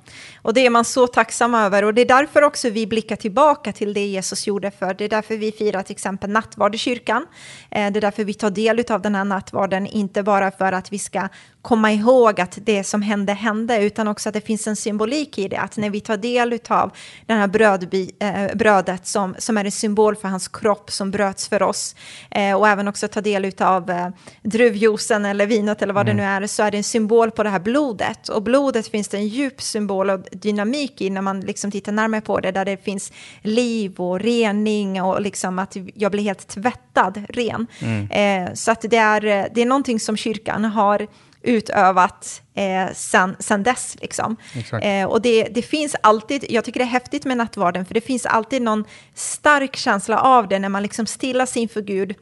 [0.42, 1.84] Och det är man så tacksam över.
[1.84, 4.94] Och det är därför också vi blickar tillbaka till det Jesus gjorde för.
[4.94, 7.26] Det är därför vi firar till exempel nattvard i kyrkan.
[7.70, 10.92] Eh, det är därför vi tar del av den här nattvarden, inte bara för att
[10.92, 11.28] vi ska
[11.66, 15.48] komma ihåg att det som hände hände, utan också att det finns en symbolik i
[15.48, 15.56] det.
[15.56, 16.90] Att när vi tar del av
[17.26, 21.48] det här brödbi, äh, brödet som, som är en symbol för hans kropp som bröts
[21.48, 21.96] för oss,
[22.30, 24.08] äh, och även också ta del av äh,
[24.42, 26.16] druvjuicen eller vinet eller vad mm.
[26.16, 28.28] det nu är, så är det en symbol på det här blodet.
[28.28, 32.20] Och blodet finns det en djup symbol och dynamik i när man liksom tittar närmare
[32.20, 37.22] på det, där det finns liv och rening och liksom att jag blir helt tvättad
[37.28, 37.66] ren.
[37.78, 38.56] Mm.
[38.56, 39.20] så att det är,
[39.54, 41.06] det är någonting som kyrkan har
[41.46, 43.96] utövat eh, sen, sen dess.
[44.00, 44.36] Liksom.
[44.82, 48.00] Eh, och det, det finns alltid, jag tycker det är häftigt med nattvarden, för det
[48.00, 52.14] finns alltid någon stark känsla av det när man liksom stillas inför Gud,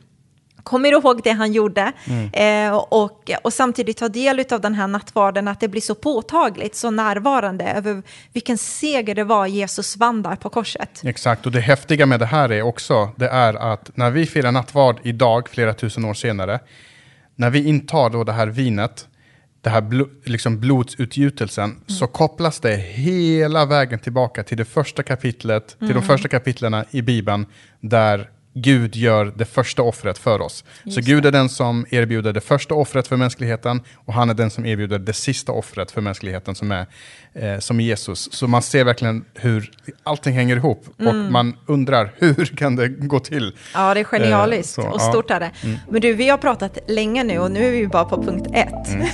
[0.64, 2.70] kommer ihåg det han gjorde mm.
[2.72, 6.74] eh, och, och samtidigt ta del av den här nattvarden, att det blir så påtagligt,
[6.74, 11.00] så närvarande över vilken seger det var Jesus vann där på korset.
[11.04, 14.52] Exakt, och det häftiga med det här är också, det är att när vi firar
[14.52, 16.60] nattvard idag, flera tusen år senare,
[17.36, 19.08] när vi intar då det här vinet,
[19.64, 21.82] det här bl liksom blodsutgjutelsen, mm.
[21.86, 26.02] så kopplas det hela vägen tillbaka till det första kapitlet, till de mm.
[26.02, 27.46] första kapitlerna i Bibeln,
[27.80, 30.64] där Gud gör det första offret för oss.
[30.82, 34.34] Just så Gud är den som erbjuder det första offret för mänskligheten och han är
[34.34, 36.86] den som erbjuder det sista offret för mänskligheten som är
[37.32, 38.32] eh, som Jesus.
[38.32, 39.70] Så man ser verkligen hur
[40.02, 41.08] allting hänger ihop mm.
[41.08, 43.56] och man undrar hur kan det gå till?
[43.74, 45.36] Ja, det är genialiskt eh, så, och stort ja.
[45.36, 45.50] är det.
[45.62, 45.78] Mm.
[45.90, 48.88] Men du, vi har pratat länge nu och nu är vi bara på punkt ett.
[48.88, 49.06] Mm.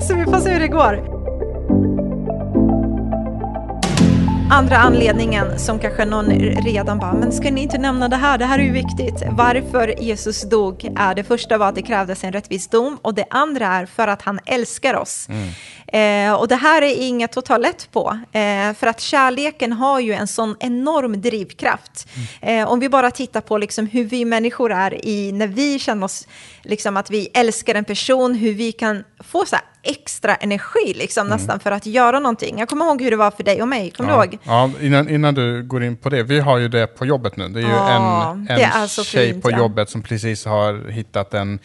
[0.08, 1.26] så vi får se hur det går.
[4.50, 6.30] Andra anledningen som kanske någon
[6.64, 8.38] redan bara, men ska ni inte nämna det här?
[8.38, 9.22] Det här är ju viktigt.
[9.30, 13.24] Varför Jesus dog är det första var att det krävdes en rättvis dom och det
[13.30, 15.28] andra är för att han älskar oss.
[15.28, 15.48] Mm.
[15.86, 20.00] Eh, och det här är inget att ta lätt på, eh, för att kärleken har
[20.00, 22.08] ju en sån enorm drivkraft.
[22.42, 22.60] Mm.
[22.60, 26.04] Eh, om vi bara tittar på liksom hur vi människor är i, när vi känner
[26.04, 26.26] oss,
[26.66, 31.38] liksom att vi älskar en person, hur vi kan få så extra energi liksom, mm.
[31.38, 32.58] nästan för att göra någonting.
[32.58, 34.16] Jag kommer ihåg hur det var för dig och mig, kommer ja.
[34.16, 34.38] du ihåg?
[34.44, 37.48] Ja, innan, innan du går in på det, vi har ju det på jobbet nu.
[37.48, 39.58] Det är ju ja, en, en tjej fint, på ja.
[39.58, 41.58] jobbet som precis har hittat en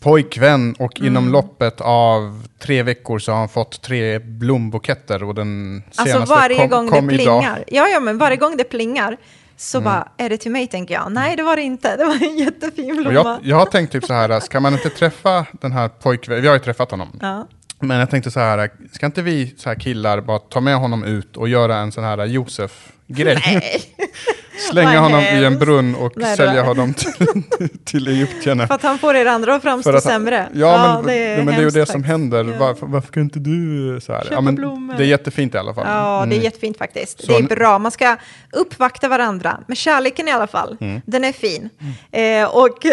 [0.00, 1.12] pojkvän och mm.
[1.12, 6.20] inom loppet av tre veckor så har han fått tre blombuketter och den alltså, senaste
[6.20, 7.64] alltså varje kom, gång kom det plingar.
[7.66, 9.16] Ja, ja, men varje gång det plingar
[9.56, 9.84] så mm.
[9.84, 11.12] bara, är det till mig tänker jag?
[11.12, 11.96] Nej, det var det inte.
[11.96, 13.12] Det var en jättefin blomma.
[13.12, 16.48] Jag, jag, har tänkt typ så här, ska man inte träffa den här pojkvännen, vi
[16.48, 17.18] har ju träffat honom.
[17.20, 17.46] Ja.
[17.78, 21.04] Men jag tänkte så här, ska inte vi så här killar bara ta med honom
[21.04, 23.82] ut och göra en sån här Josef-grej?
[24.70, 27.42] Slänga honom i en brunn och Nej, sälja honom till,
[27.84, 28.66] till egyptierna.
[28.66, 30.48] För att han får er andra att framstå att sämre.
[30.52, 32.44] Ja, ja, men, det är, men det är ju det som händer.
[32.44, 34.28] Varför, varför kan inte du så här?
[34.30, 34.54] Ja, men
[34.96, 35.84] det är jättefint i alla fall.
[35.88, 36.30] Ja, mm.
[36.30, 37.24] det är jättefint faktiskt.
[37.24, 37.78] Så, det är bra.
[37.78, 38.16] Man ska
[38.52, 39.60] uppvakta varandra.
[39.66, 41.00] med kärleken i alla fall, mm.
[41.06, 41.70] den är fin.
[42.12, 42.42] Mm.
[42.42, 42.86] Eh, och,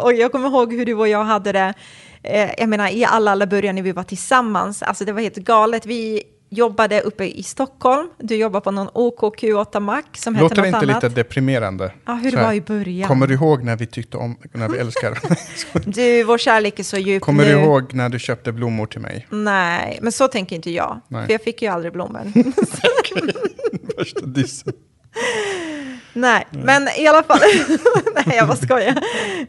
[0.04, 1.74] och jag kommer ihåg hur du och jag hade det
[2.24, 5.36] eh, jag menar i alla, alla början när vi var tillsammans, alltså det var helt
[5.36, 5.86] galet.
[5.86, 8.08] Vi jobbade uppe i Stockholm.
[8.18, 11.02] Du jobbar på någon OKQ8 Mac som Låter något inte annat.
[11.02, 11.92] lite deprimerande?
[12.06, 13.08] Ja, hur det var i början.
[13.08, 15.18] Kommer du ihåg när vi tyckte om, när vi älskar?
[15.90, 17.52] du, vår kärlek är så djup Kommer nu.
[17.52, 19.26] du ihåg när du köpte blommor till mig?
[19.30, 21.00] Nej, men så tänker inte jag.
[21.08, 21.26] Nej.
[21.26, 22.20] För jag fick ju aldrig blommor.
[23.98, 24.72] Värsta dissen.
[26.14, 27.38] Nej, Nej, men i alla fall.
[28.14, 28.94] Nej, jag bara skojar.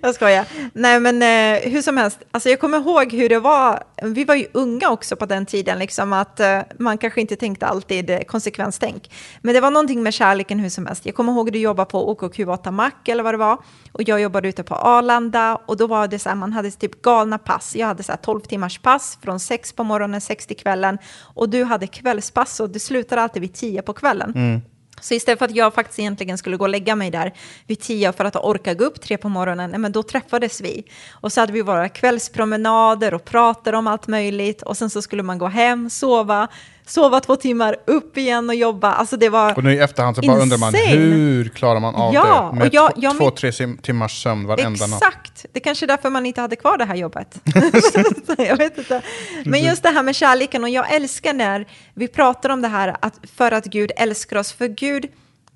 [0.01, 0.45] Jag skojar.
[0.73, 2.19] Nej, men eh, hur som helst.
[2.31, 3.83] Alltså, jag kommer ihåg hur det var.
[4.03, 7.65] Vi var ju unga också på den tiden, liksom att eh, man kanske inte tänkte
[7.65, 9.11] alltid eh, konsekvenstänk.
[9.41, 11.05] Men det var någonting med kärleken hur som helst.
[11.05, 13.57] Jag kommer ihåg att du jobbade på OKQ8 Mac eller vad det var.
[13.91, 17.01] Och jag jobbade ute på Arlanda och då var det så här, man hade typ
[17.01, 17.75] galna pass.
[17.75, 20.97] Jag hade så här 12 timmars pass från 6 på morgonen, 6 till kvällen.
[21.35, 24.33] Och du hade kvällspass och det slutade alltid vid 10 på kvällen.
[24.35, 24.61] Mm.
[25.05, 27.33] Så istället för att jag faktiskt egentligen skulle gå och lägga mig där
[27.67, 30.83] vid tio för att orka gå upp tre på morgonen, nej, men då träffades vi.
[31.11, 35.23] Och så hade vi våra kvällspromenader och pratade om allt möjligt och sen så skulle
[35.23, 36.47] man gå hem, sova,
[36.85, 38.91] sova två timmar, upp igen och jobba.
[38.91, 42.13] Alltså det var Och nu i efterhand så bara undrar man, hur klarar man av
[42.13, 45.01] ja, det med jag, jag, två, tre timmars sömn varenda natt?
[45.01, 47.39] Exakt, det är kanske är därför man inte hade kvar det här jobbet.
[48.37, 49.01] jag vet inte.
[49.45, 52.95] Men just det här med kärleken, och jag älskar när vi pratar om det här,
[52.99, 55.05] att för att Gud älskar oss, för Gud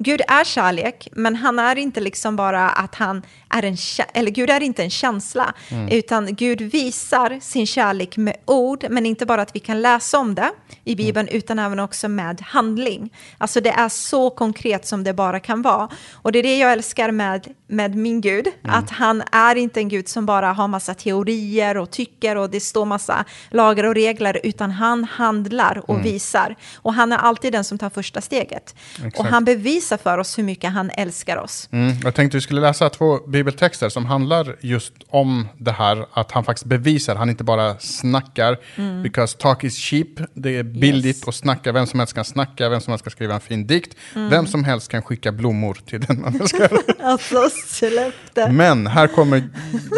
[0.01, 3.77] Gud är kärlek, men han är inte liksom bara att han är en,
[4.13, 5.88] eller Gud är inte en känsla, mm.
[5.88, 10.35] utan Gud visar sin kärlek med ord, men inte bara att vi kan läsa om
[10.35, 10.51] det
[10.83, 11.38] i Bibeln, mm.
[11.38, 13.13] utan även också med handling.
[13.38, 15.89] Alltså det är så konkret som det bara kan vara.
[16.13, 18.75] Och det är det jag älskar med, med min Gud, mm.
[18.75, 22.59] att han är inte en Gud som bara har massa teorier och tycker och det
[22.59, 26.03] står massa lagar och regler, utan han handlar och mm.
[26.03, 26.55] visar.
[26.75, 28.75] Och han är alltid den som tar första steget.
[28.95, 29.19] Exakt.
[29.19, 31.69] Och han bevisar bevisa för oss hur mycket han älskar oss.
[31.71, 36.32] Mm, jag tänkte vi skulle läsa två bibeltexter som handlar just om det här, att
[36.32, 38.58] han faktiskt bevisar, han inte bara snackar.
[38.75, 39.04] Mm.
[39.04, 41.28] Because talk is cheap, det är billigt yes.
[41.28, 43.95] att snacka, vem som helst kan snacka, vem som helst kan skriva en fin dikt,
[44.15, 44.30] mm.
[44.30, 46.71] vem som helst kan skicka blommor till den man älskar.
[47.04, 48.52] alltså släpp det.
[48.52, 49.49] Men här kommer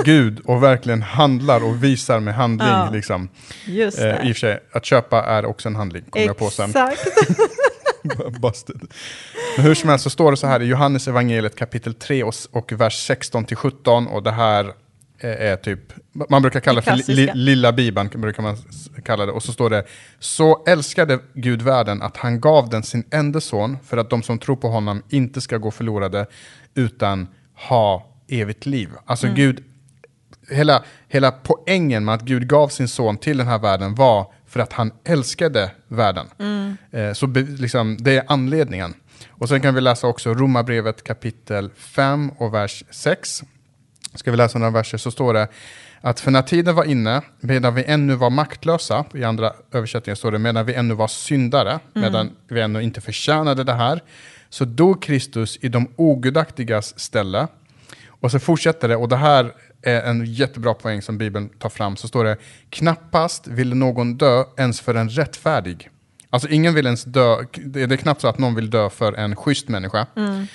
[0.06, 2.70] Gud och verkligen handlar och visar med handling.
[2.70, 3.30] Ja, liksom.
[3.66, 4.00] Just.
[4.00, 6.70] Eh, I och för sig, att köpa är också en handling, kommer jag på sen.
[6.70, 7.08] Exakt.
[8.42, 8.82] Busted.
[9.58, 12.34] Men hur som helst så står det så här i Johannes evangeliet kapitel 3 och,
[12.52, 14.74] och vers 16 till 17 och det här
[15.24, 15.80] är typ,
[16.30, 18.58] man brukar kalla det för li, lilla bibeln, brukar man
[19.06, 19.32] kalla det.
[19.32, 19.86] Och så står det,
[20.20, 24.40] så älskade Gud världen att han gav den sin enda son för att de som
[24.40, 26.26] tror på honom inte ska gå förlorade
[26.76, 28.90] utan ha evigt liv.
[29.06, 29.36] Alltså mm.
[29.36, 29.64] Gud,
[30.50, 34.60] hela, hela poängen med att Gud gav sin son till den här världen var för
[34.60, 36.28] att han älskade världen.
[36.40, 36.78] Mm.
[36.92, 38.94] Eh, så be, liksom, det är anledningen.
[39.30, 43.44] Och sen kan vi läsa också Romarbrevet kapitel 5 och vers 6.
[44.14, 45.48] Ska vi läsa några verser så står det
[46.02, 50.32] att för när tiden var inne, medan vi ännu var maktlösa, i andra översättningar står
[50.32, 51.82] det medan vi ännu var syndare, mm.
[51.94, 54.02] medan vi ännu inte förtjänade det här,
[54.50, 57.48] så dog Kristus i de ogudaktigas ställe.
[58.22, 61.96] Och så fortsätter det, och det här är en jättebra poäng som Bibeln tar fram,
[61.96, 62.38] så står det
[62.70, 65.90] knappast ville någon dö ens för en rättfärdig.
[66.30, 69.36] Alltså ingen vill ens dö, det är knappt så att någon vill dö för en
[69.36, 70.08] schysst människa.
[70.16, 70.46] Mm.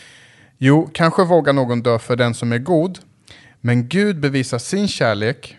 [0.59, 2.99] Jo, kanske vågar någon dö för den som är god,
[3.61, 5.57] men Gud bevisar sin kärlek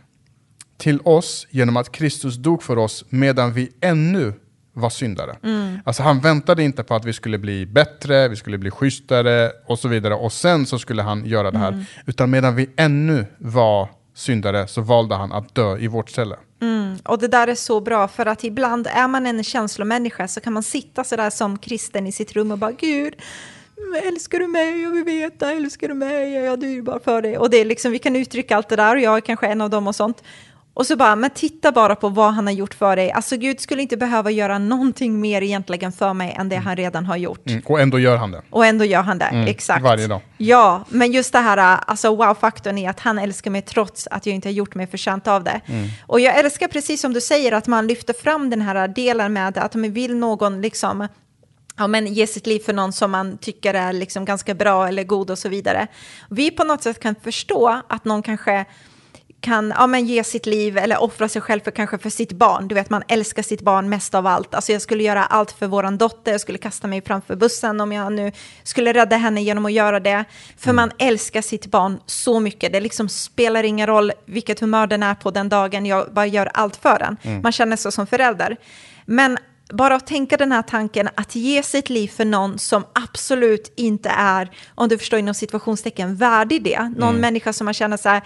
[0.77, 4.33] till oss genom att Kristus dog för oss medan vi ännu
[4.77, 5.35] var syndare.
[5.43, 5.79] Mm.
[5.85, 9.79] Alltså han väntade inte på att vi skulle bli bättre, vi skulle bli schysstare och
[9.79, 10.15] så vidare.
[10.15, 11.71] Och sen så skulle han göra det här.
[11.71, 11.85] Mm.
[12.05, 16.35] Utan medan vi ännu var syndare så valde han att dö i vårt ställe.
[16.61, 16.97] Mm.
[17.03, 20.53] Och det där är så bra för att ibland är man en känslomänniska så kan
[20.53, 23.13] man sitta sådär som kristen i sitt rum och bara Gud,
[24.03, 24.81] älskar du mig?
[24.81, 26.33] Jag vill veta, älskar du mig?
[26.33, 27.37] Jag är dyrbar för dig.
[27.37, 29.61] Och det är liksom, vi kan uttrycka allt det där och jag är kanske en
[29.61, 30.23] av dem och sånt.
[30.77, 33.11] Och så bara, men titta bara på vad han har gjort för dig.
[33.11, 37.05] Alltså Gud skulle inte behöva göra någonting mer egentligen för mig än det han redan
[37.05, 37.49] har gjort.
[37.49, 38.41] Mm, och ändå gör han det.
[38.49, 39.83] Och ändå gör han det, mm, exakt.
[39.83, 40.21] Varje dag.
[40.37, 44.35] Ja, men just det här, alltså wow-faktorn är att han älskar mig trots att jag
[44.35, 45.61] inte har gjort mig förtjänt av det.
[45.65, 45.89] Mm.
[46.07, 49.57] Och jag älskar precis som du säger att man lyfter fram den här delen med
[49.57, 51.07] att man vill någon liksom
[51.77, 55.03] ja, men ge sitt liv för någon som man tycker är liksom ganska bra eller
[55.03, 55.87] god och så vidare.
[56.29, 58.65] Vi på något sätt kan förstå att någon kanske
[59.41, 62.67] kan ja, men ge sitt liv eller offra sig själv för kanske för sitt barn.
[62.67, 64.55] Du vet, man älskar sitt barn mest av allt.
[64.55, 67.91] Alltså jag skulle göra allt för våran dotter, jag skulle kasta mig framför bussen om
[67.91, 68.31] jag nu
[68.63, 70.25] skulle rädda henne genom att göra det.
[70.57, 70.75] För mm.
[70.75, 72.73] man älskar sitt barn så mycket.
[72.73, 76.51] Det liksom spelar ingen roll vilket humör den är på den dagen, jag bara gör
[76.53, 77.17] allt för den.
[77.21, 77.41] Mm.
[77.41, 78.57] Man känner sig som förälder.
[79.05, 79.37] Men
[79.73, 84.09] bara att tänka den här tanken att ge sitt liv för någon som absolut inte
[84.09, 86.79] är, om du förstår inom situationstecken, värdig det.
[86.79, 87.21] Någon mm.
[87.21, 88.21] människa som man känner så här,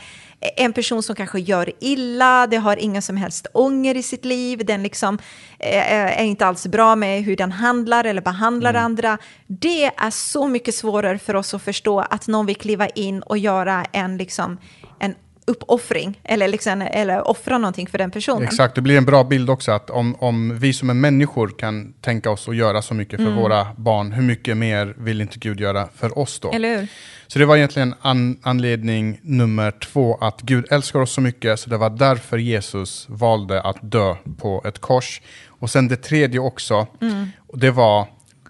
[0.57, 4.65] en person som kanske gör illa, det har ingen som helst ånger i sitt liv,
[4.65, 5.19] den liksom
[5.59, 8.83] eh, är inte alls bra med hur den handlar eller behandlar mm.
[8.83, 9.17] andra.
[9.47, 13.37] Det är så mycket svårare för oss att förstå att någon vill kliva in och
[13.37, 14.57] göra en, liksom,
[14.99, 18.43] en uppoffring eller, liksom, eller offra någonting för den personen.
[18.43, 21.93] Exakt, det blir en bra bild också att om, om vi som är människor kan
[21.93, 23.39] tänka oss att göra så mycket för mm.
[23.39, 26.51] våra barn, hur mycket mer vill inte Gud göra för oss då?
[26.51, 26.87] Eller hur?
[27.27, 31.69] Så det var egentligen an, anledning nummer två, att Gud älskar oss så mycket, så
[31.69, 35.21] det var därför Jesus valde att dö på ett kors.
[35.47, 37.27] Och sen det tredje också, mm.
[37.53, 38.07] det var,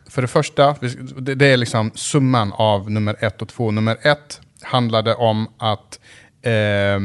[0.09, 0.75] för det första,
[1.17, 3.71] det, det är liksom summan av nummer ett och två.
[3.71, 5.99] Nummer ett handlade om att
[6.41, 6.99] Eh,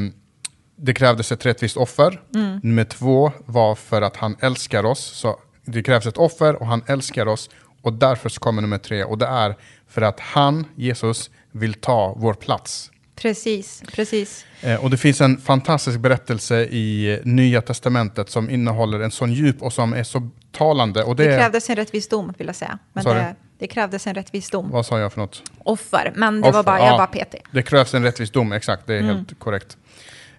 [0.76, 2.20] det krävdes ett rättvist offer.
[2.34, 2.60] Mm.
[2.62, 5.00] Nummer två var för att han älskar oss.
[5.00, 7.50] Så det krävs ett offer och han älskar oss.
[7.82, 9.04] Och därför så kommer nummer tre.
[9.04, 9.56] Och det är
[9.88, 12.90] för att han, Jesus, vill ta vår plats.
[13.16, 14.44] Precis, precis.
[14.60, 19.62] Eh, och det finns en fantastisk berättelse i Nya Testamentet som innehåller en sån djup
[19.62, 21.02] och som är så talande.
[21.02, 22.78] Och det, det krävdes en rättvis dom, vill jag säga.
[22.92, 24.70] Men det, det krävdes en rättvis dom.
[24.70, 25.42] Vad sa jag för något?
[25.58, 27.42] Offer, men det Offer, var bara, jag ja, var petig.
[27.50, 29.16] Det krävs en rättvis dom, exakt, det är mm.
[29.16, 29.76] helt korrekt.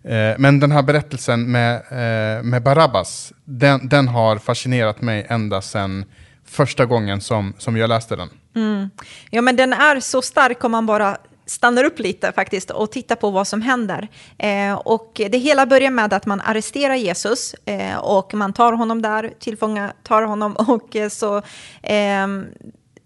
[0.03, 5.62] Eh, men den här berättelsen med, eh, med Barabbas, den, den har fascinerat mig ända
[5.62, 6.06] sedan
[6.45, 8.30] första gången som, som jag läste den.
[8.56, 8.89] Mm.
[9.30, 13.15] Ja, men den är så stark om man bara stannar upp lite faktiskt och tittar
[13.15, 14.08] på vad som händer.
[14.38, 19.01] Eh, och det hela börjar med att man arresterar Jesus eh, och man tar honom
[19.01, 21.41] där, tillfånga tar honom och eh, så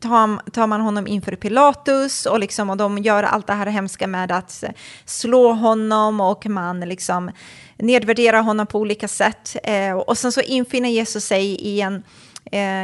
[0.01, 4.07] tar, tar man honom inför Pilatus och, liksom, och de gör allt det här hemska
[4.07, 4.69] med att eh,
[5.05, 7.31] slå honom och man liksom
[7.77, 9.55] nedvärderar honom på olika sätt.
[9.63, 12.01] Eh, och sen så infinner Jesus sig i en eh,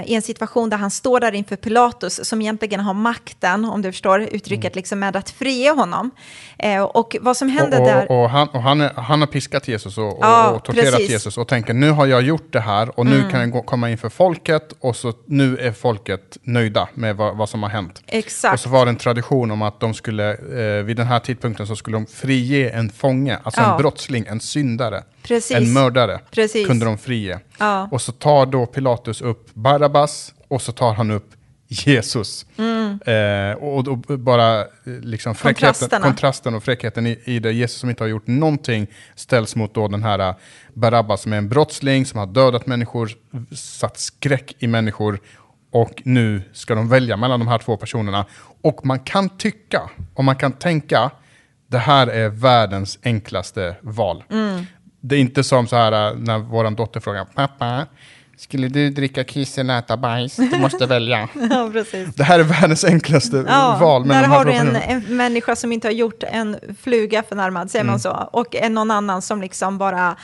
[0.05, 3.91] i en situation där han står där inför Pilatus som egentligen har makten, om du
[3.91, 4.75] förstår uttrycket, Mm.
[4.75, 6.11] liksom med att frige honom.
[6.59, 8.11] Eh, och vad som händer och, där...
[8.11, 10.85] och, och, han, och han, är, han har piskat Jesus och, och, Ja, och torterat
[10.85, 10.99] precis.
[10.99, 11.11] Mm.
[11.11, 13.89] Jesus och tänker nu har jag gjort det här och nu kan jag gå, komma
[13.89, 18.01] inför folket och så nu är folket nöjda med vad, vad som har hänt.
[18.07, 18.53] Exakt.
[18.53, 21.67] Och så var det en tradition om att de skulle, eh, vid den här tidpunkten
[21.67, 23.71] så skulle de frige en fånge, alltså Ja.
[23.71, 25.57] en brottsling, en syndare, Precis.
[25.57, 26.67] en mördare, Precis.
[26.67, 27.39] kunde de frige.
[27.59, 27.89] Ja.
[27.91, 31.33] Och så tar då Pilatus upp Barabbas och så tar han upp
[31.67, 32.45] Jesus.
[33.05, 36.01] Eh, och då bara eh, liksom fräckheten, Mm.
[36.01, 37.51] Kontrasten och fräckheten i, i det.
[37.51, 40.35] Jesus som inte har gjort någonting ställs mot då den här eh,
[40.73, 43.11] Barabbas som är en brottsling som har dödat människor,
[43.55, 45.19] satt skräck i människor
[45.71, 48.25] och nu ska de välja mellan de här två personerna.
[48.61, 51.11] Och man kan tycka och man kan tänka
[51.69, 54.23] det här är världens enklaste val.
[55.07, 57.85] Det är inte som så här äh, när vår dotter frågar pappa,
[58.37, 60.35] skulle du dricka kiss eller äta bajs?
[60.35, 61.29] Du måste välja.
[61.49, 62.15] ja, precis.
[62.15, 64.07] Det här är världens enklaste Ja, val.
[64.07, 67.91] där har du en, en människa som inte har gjort en fluga förnärmad, säger Mm.
[67.91, 70.15] man så, och en, någon annan som liksom bara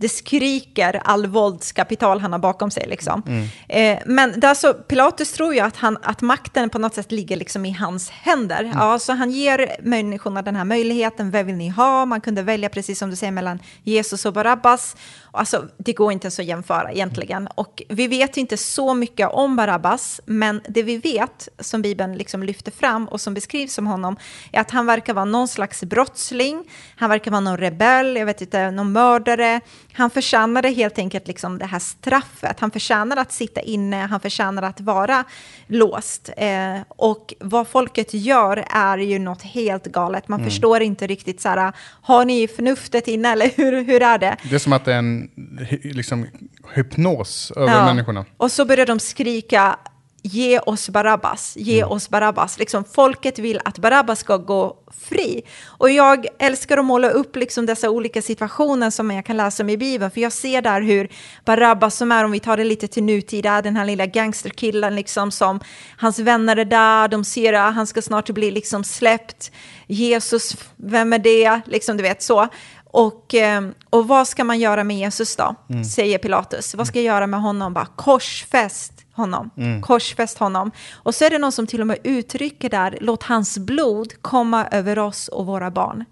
[0.00, 2.86] det skriker all våldskapital han har bakom sig.
[2.88, 3.22] Liksom.
[3.26, 3.48] Mm.
[3.68, 7.36] Eh, men där så, Pilatus tror ju att, han, att makten på något sätt ligger
[7.36, 8.60] liksom i hans händer.
[8.60, 8.78] Mm.
[8.78, 12.06] Ja, så han ger människorna den här möjligheten, vad vill ni ha?
[12.06, 14.96] Man kunde välja, precis som du säger, mellan Jesus och Barabbas.
[15.30, 17.48] Alltså, det går inte så att jämföra egentligen.
[17.54, 22.42] Och vi vet inte så mycket om Barabbas, men det vi vet, som Bibeln liksom
[22.42, 24.16] lyfter fram och som beskrivs om honom,
[24.52, 26.64] är att han verkar vara någon slags brottsling,
[26.96, 29.60] han verkar vara någon rebell, jag vet inte, någon mördare.
[29.92, 32.60] Han förtjänade helt enkelt liksom det här straffet.
[32.60, 35.24] Han förtjänar att sitta inne, han förtjänar att vara
[35.66, 36.30] låst.
[36.36, 40.28] Eh, och vad folket gör är ju något helt galet.
[40.28, 41.72] Man förstår inte riktigt så här,
[42.02, 44.36] har ni förnuftet inne eller hur, hur är det?
[44.42, 46.26] Det är som att det är en liksom,
[46.74, 47.84] hypnos över Ja.
[47.84, 48.24] människorna.
[48.36, 49.78] Och så börjar de skrika
[50.22, 51.90] ge oss Barabbas, ge Mm.
[51.92, 52.58] oss Barabbas.
[52.58, 55.42] Liksom, folket vill att Barabbas ska gå fri.
[55.66, 59.68] Och jag älskar att måla upp liksom dessa olika situationer som jag kan läsa om
[59.70, 61.08] i Bibeln, för jag ser där hur
[61.44, 65.30] Barabbas, som är, om vi tar det lite till nutida, den här lilla gangsterkillen, liksom,
[65.30, 65.60] som
[65.96, 69.50] hans vänner är där, de ser att han ska snart bli liksom släppt.
[69.86, 71.60] Jesus, vem är det?
[71.66, 72.48] Liksom, du vet så.
[72.90, 75.54] Och, eh, och vad ska man göra med Jesus då?
[75.84, 76.74] Säger Pilatus.
[76.74, 77.72] Vad ska jag göra med honom?
[77.74, 79.50] Bara korsfäst honom.
[79.82, 80.70] Korsfäst honom.
[80.92, 84.66] Och så är det någon som till och med uttrycker där, låt hans blod komma
[84.70, 86.04] över oss och våra barn.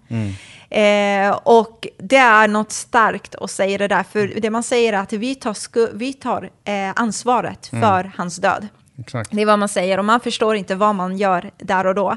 [0.69, 4.97] Eh, och det är något starkt att säga det där, för det man säger är
[4.97, 8.67] att vi tar, vi tar eh, ansvaret för hans död.
[8.99, 9.29] Exakt.
[9.33, 12.15] Det är vad man säger och man förstår inte vad man gör där och då.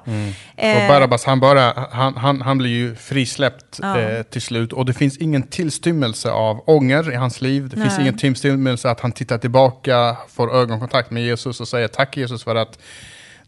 [0.57, 3.99] Eh, Och Barabbas, han, bara, han, han, han blir ju frisläppt Ja.
[3.99, 4.73] eh, till slut.
[4.73, 7.69] Och det finns ingen tillstymmelse av ånger i hans liv.
[7.69, 8.01] Det finns Nej.
[8.01, 12.55] ingen tillstymmelse att han tittar tillbaka, får ögonkontakt med Jesus och säger tack Jesus för
[12.57, 12.79] att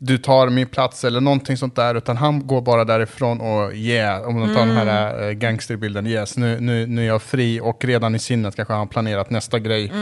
[0.05, 1.95] du tar min plats eller någonting sånt där.
[1.95, 6.37] Utan han går bara därifrån och yeah, om man tar den här äh, gangsterbilden, yes,
[6.37, 9.93] nu, nu, nu är jag fri och redan i sinnet kanske han planerat nästa grej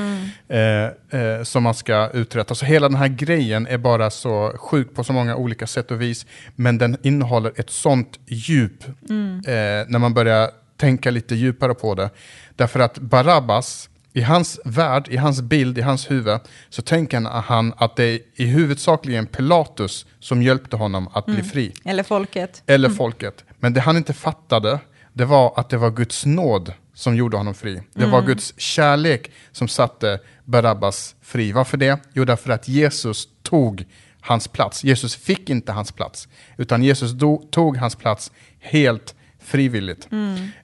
[0.48, 2.54] eh, eh, som man ska uträtta.
[2.54, 6.00] Så hela den här grejen är bara så sjuk på så många olika sätt och
[6.00, 6.26] vis.
[6.56, 9.52] Men den innehåller ett sånt djup eh,
[9.88, 12.10] när man börjar tänka lite djupare på det.
[12.56, 17.72] Därför att Barabbas, i hans värld, i hans bild, i hans huvud, så tänker han
[17.76, 21.72] att det är i huvudsakligen Pilatus som hjälpte honom att bli fri.
[21.84, 22.62] Eller folket.
[22.66, 23.44] Eller folket.
[23.58, 24.78] Men det han inte fattade,
[25.12, 27.82] det var att det var Guds nåd som gjorde honom fri.
[27.94, 31.52] Det var Guds kärlek som satte Barabbas fri.
[31.52, 31.98] Varför det?
[32.12, 33.84] Jo, därför att Jesus tog
[34.20, 34.84] hans plats.
[34.84, 39.14] Jesus fick inte hans plats, utan Jesus do, tog hans plats helt
[39.50, 40.08] frivilligt.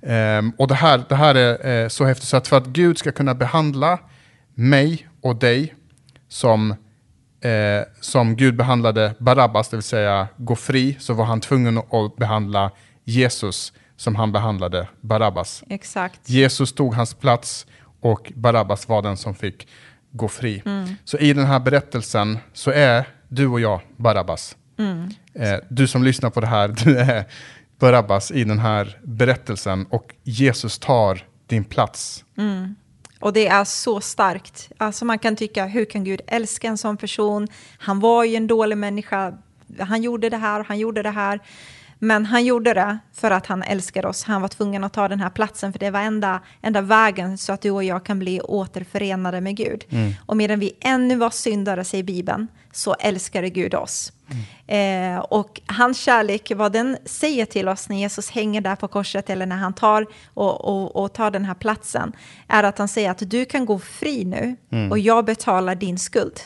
[0.02, 2.98] Ehm, och det här, det här är eh, så häftigt, så att för att Gud
[2.98, 3.98] ska kunna behandla
[4.54, 5.74] mig och dig
[6.28, 6.70] som
[7.40, 12.16] eh, som Gud behandlade Barabbas, det vill säga gå fri, så var han tvungen att
[12.16, 12.70] behandla
[13.04, 15.64] Jesus som han behandlade Barabbas.
[15.68, 16.28] Exakt.
[16.28, 17.66] Jesus tog hans plats
[18.00, 19.68] och Barabbas var den som fick
[20.12, 20.62] gå fri.
[21.04, 24.56] Så i den här berättelsen så är du och jag Barabbas.
[25.34, 27.24] Eh, du som lyssnar på det här, du är
[27.78, 32.24] Barabbas i den här berättelsen och Jesus tar din plats.
[32.38, 32.74] Mm.
[33.20, 34.70] Och det är så starkt.
[34.78, 37.48] Alltså man kan tycka, hur kan Gud älska en sån person?
[37.78, 39.38] Han var ju en dålig människa.
[39.78, 41.40] Han gjorde det här och han gjorde det här.
[41.98, 44.24] Men han gjorde det för att han älskar oss.
[44.24, 47.52] Han var tvungen att ta den här platsen för det var enda, enda vägen så
[47.52, 49.84] att du och jag kan bli återförenade med Gud.
[50.26, 54.12] Och medan vi ännu var syndare, säger Bibeln, så älskade Gud oss.
[54.66, 59.30] Eh, och hans kärlek, vad den säger till oss när Jesus hänger där på korset
[59.30, 62.12] eller när han tar och, och, och tar den här platsen,
[62.48, 64.56] är att han säger att du kan gå fri nu
[64.90, 66.40] och jag betalar din skuld.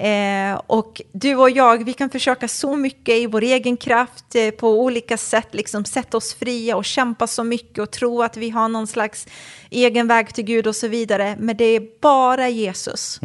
[0.00, 4.50] Eh, och du och jag, vi kan försöka så mycket i vår egen kraft, eh,
[4.50, 8.50] på olika sätt, liksom sätta oss fria och kämpa så mycket och tro att vi
[8.50, 9.26] har någon slags
[9.70, 11.36] egen väg till Gud och så vidare.
[11.38, 13.18] Men det är bara Jesus.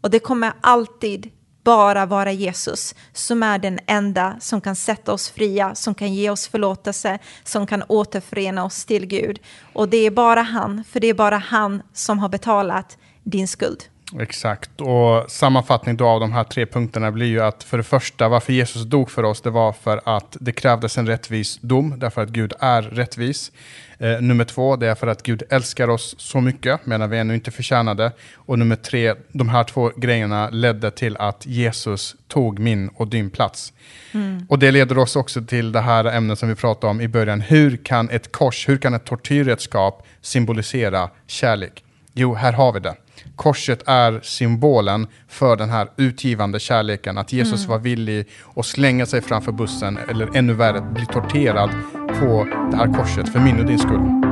[0.00, 1.30] Och det kommer alltid
[1.64, 6.30] bara vara Jesus som är den enda som kan sätta oss fria, som kan ge
[6.30, 9.40] oss förlåtelse, som kan återförena oss till Gud.
[9.72, 13.84] Och det är bara han, för det är bara han som har betalat din skuld.
[14.18, 18.28] Exakt, och sammanfattning då av de här tre punkterna blir ju att för det första,
[18.28, 22.22] varför Jesus dog för oss, det var för att det krävdes en rättvis dom, därför
[22.22, 23.52] att Gud är rättvis.
[23.98, 27.34] Eh, nummer två, det är för att Gud älskar oss så mycket, medan vi ännu
[27.34, 28.12] inte förtjänade.
[28.34, 33.30] Och nummer tre, de här två grejerna ledde till att Jesus tog min och din
[33.30, 33.72] plats.
[34.48, 37.40] Och det leder oss också till det här ämnet som vi pratade om i början.
[37.40, 41.84] Hur kan ett kors, hur kan ett tortyrredskap symbolisera kärlek?
[42.12, 42.94] Jo, här har vi det.
[43.36, 47.18] Korset är symbolen för den här utgivande kärleken.
[47.18, 51.70] Att Jesus var villig att slänga sig framför bussen, eller ännu värre, bli torterad
[52.20, 54.29] på det här korset för min och din skull.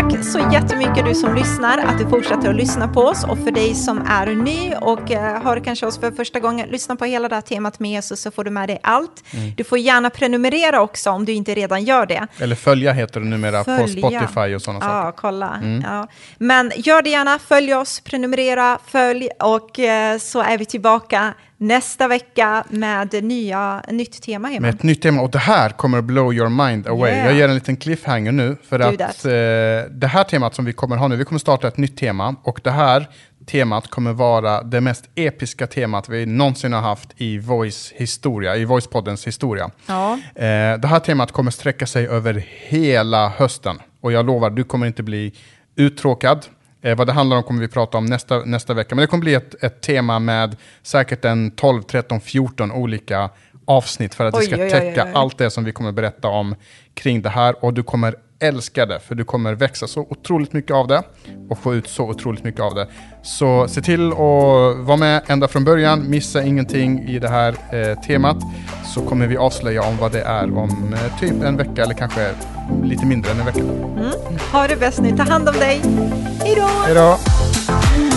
[0.00, 3.24] Tack så jättemycket du som lyssnar, att du fortsätter att lyssna på oss.
[3.24, 6.96] Och för dig som är ny och eh, hör kanske oss för första gången, lyssna
[6.96, 9.24] på hela det här temat med Jesus så får du med dig allt.
[9.56, 12.26] Du får gärna prenumerera också om du inte redan gör det.
[12.38, 14.10] Eller följa heter det numera på Följa.
[14.10, 14.94] Spotify och sådana saker.
[14.94, 15.60] Ja, kolla.
[15.84, 16.06] Ja.
[16.38, 22.08] Men gör det gärna, följ oss, prenumerera, följ och eh, så är vi tillbaka nästa
[22.08, 24.48] vecka med nya, nytt tema.
[24.48, 24.60] Hemma.
[24.60, 27.10] Med ett nytt tema, och det här kommer att blow your mind away.
[27.10, 27.26] Yeah.
[27.26, 29.30] Jag ger en liten cliffhanger nu, för Do att eh,
[29.90, 32.60] det här temat som vi kommer ha nu, vi kommer starta ett nytt tema, och
[32.64, 33.08] det här
[33.46, 38.64] temat kommer vara det mest episka temat vi någonsin har haft i Voice historia, i
[38.64, 39.70] Voice-poddens historia.
[39.86, 40.12] Ja.
[40.34, 44.86] Eh, det här temat kommer sträcka sig över hela hösten, och jag lovar, du kommer
[44.86, 45.32] inte bli
[45.76, 46.46] uttråkad.
[46.82, 49.20] Eh, vad det handlar om kommer vi prata om nästa, nästa vecka, men det kommer
[49.20, 53.30] bli ett, ett tema med säkert en 12, 13, 14 olika
[53.64, 55.10] avsnitt för att Oj, det ska oj, täcka oj.
[55.14, 56.54] allt det som vi kommer berätta om
[56.94, 60.70] kring det här och du kommer älska det för du kommer växa så otroligt mycket
[60.76, 61.02] av det
[61.48, 62.86] och få ut så otroligt mycket av det.
[63.22, 64.16] Så se till att
[64.78, 68.36] vara med ända från början, missa ingenting i det här eh, temat
[68.94, 72.30] så kommer vi avslöja om vad det är om eh, typ en vecka eller kanske
[72.84, 73.62] lite mindre än en vecka.
[74.52, 75.80] Ha det bäst nu, ta hand om dig.
[76.40, 76.68] Hej då!
[76.86, 78.09] Hej då!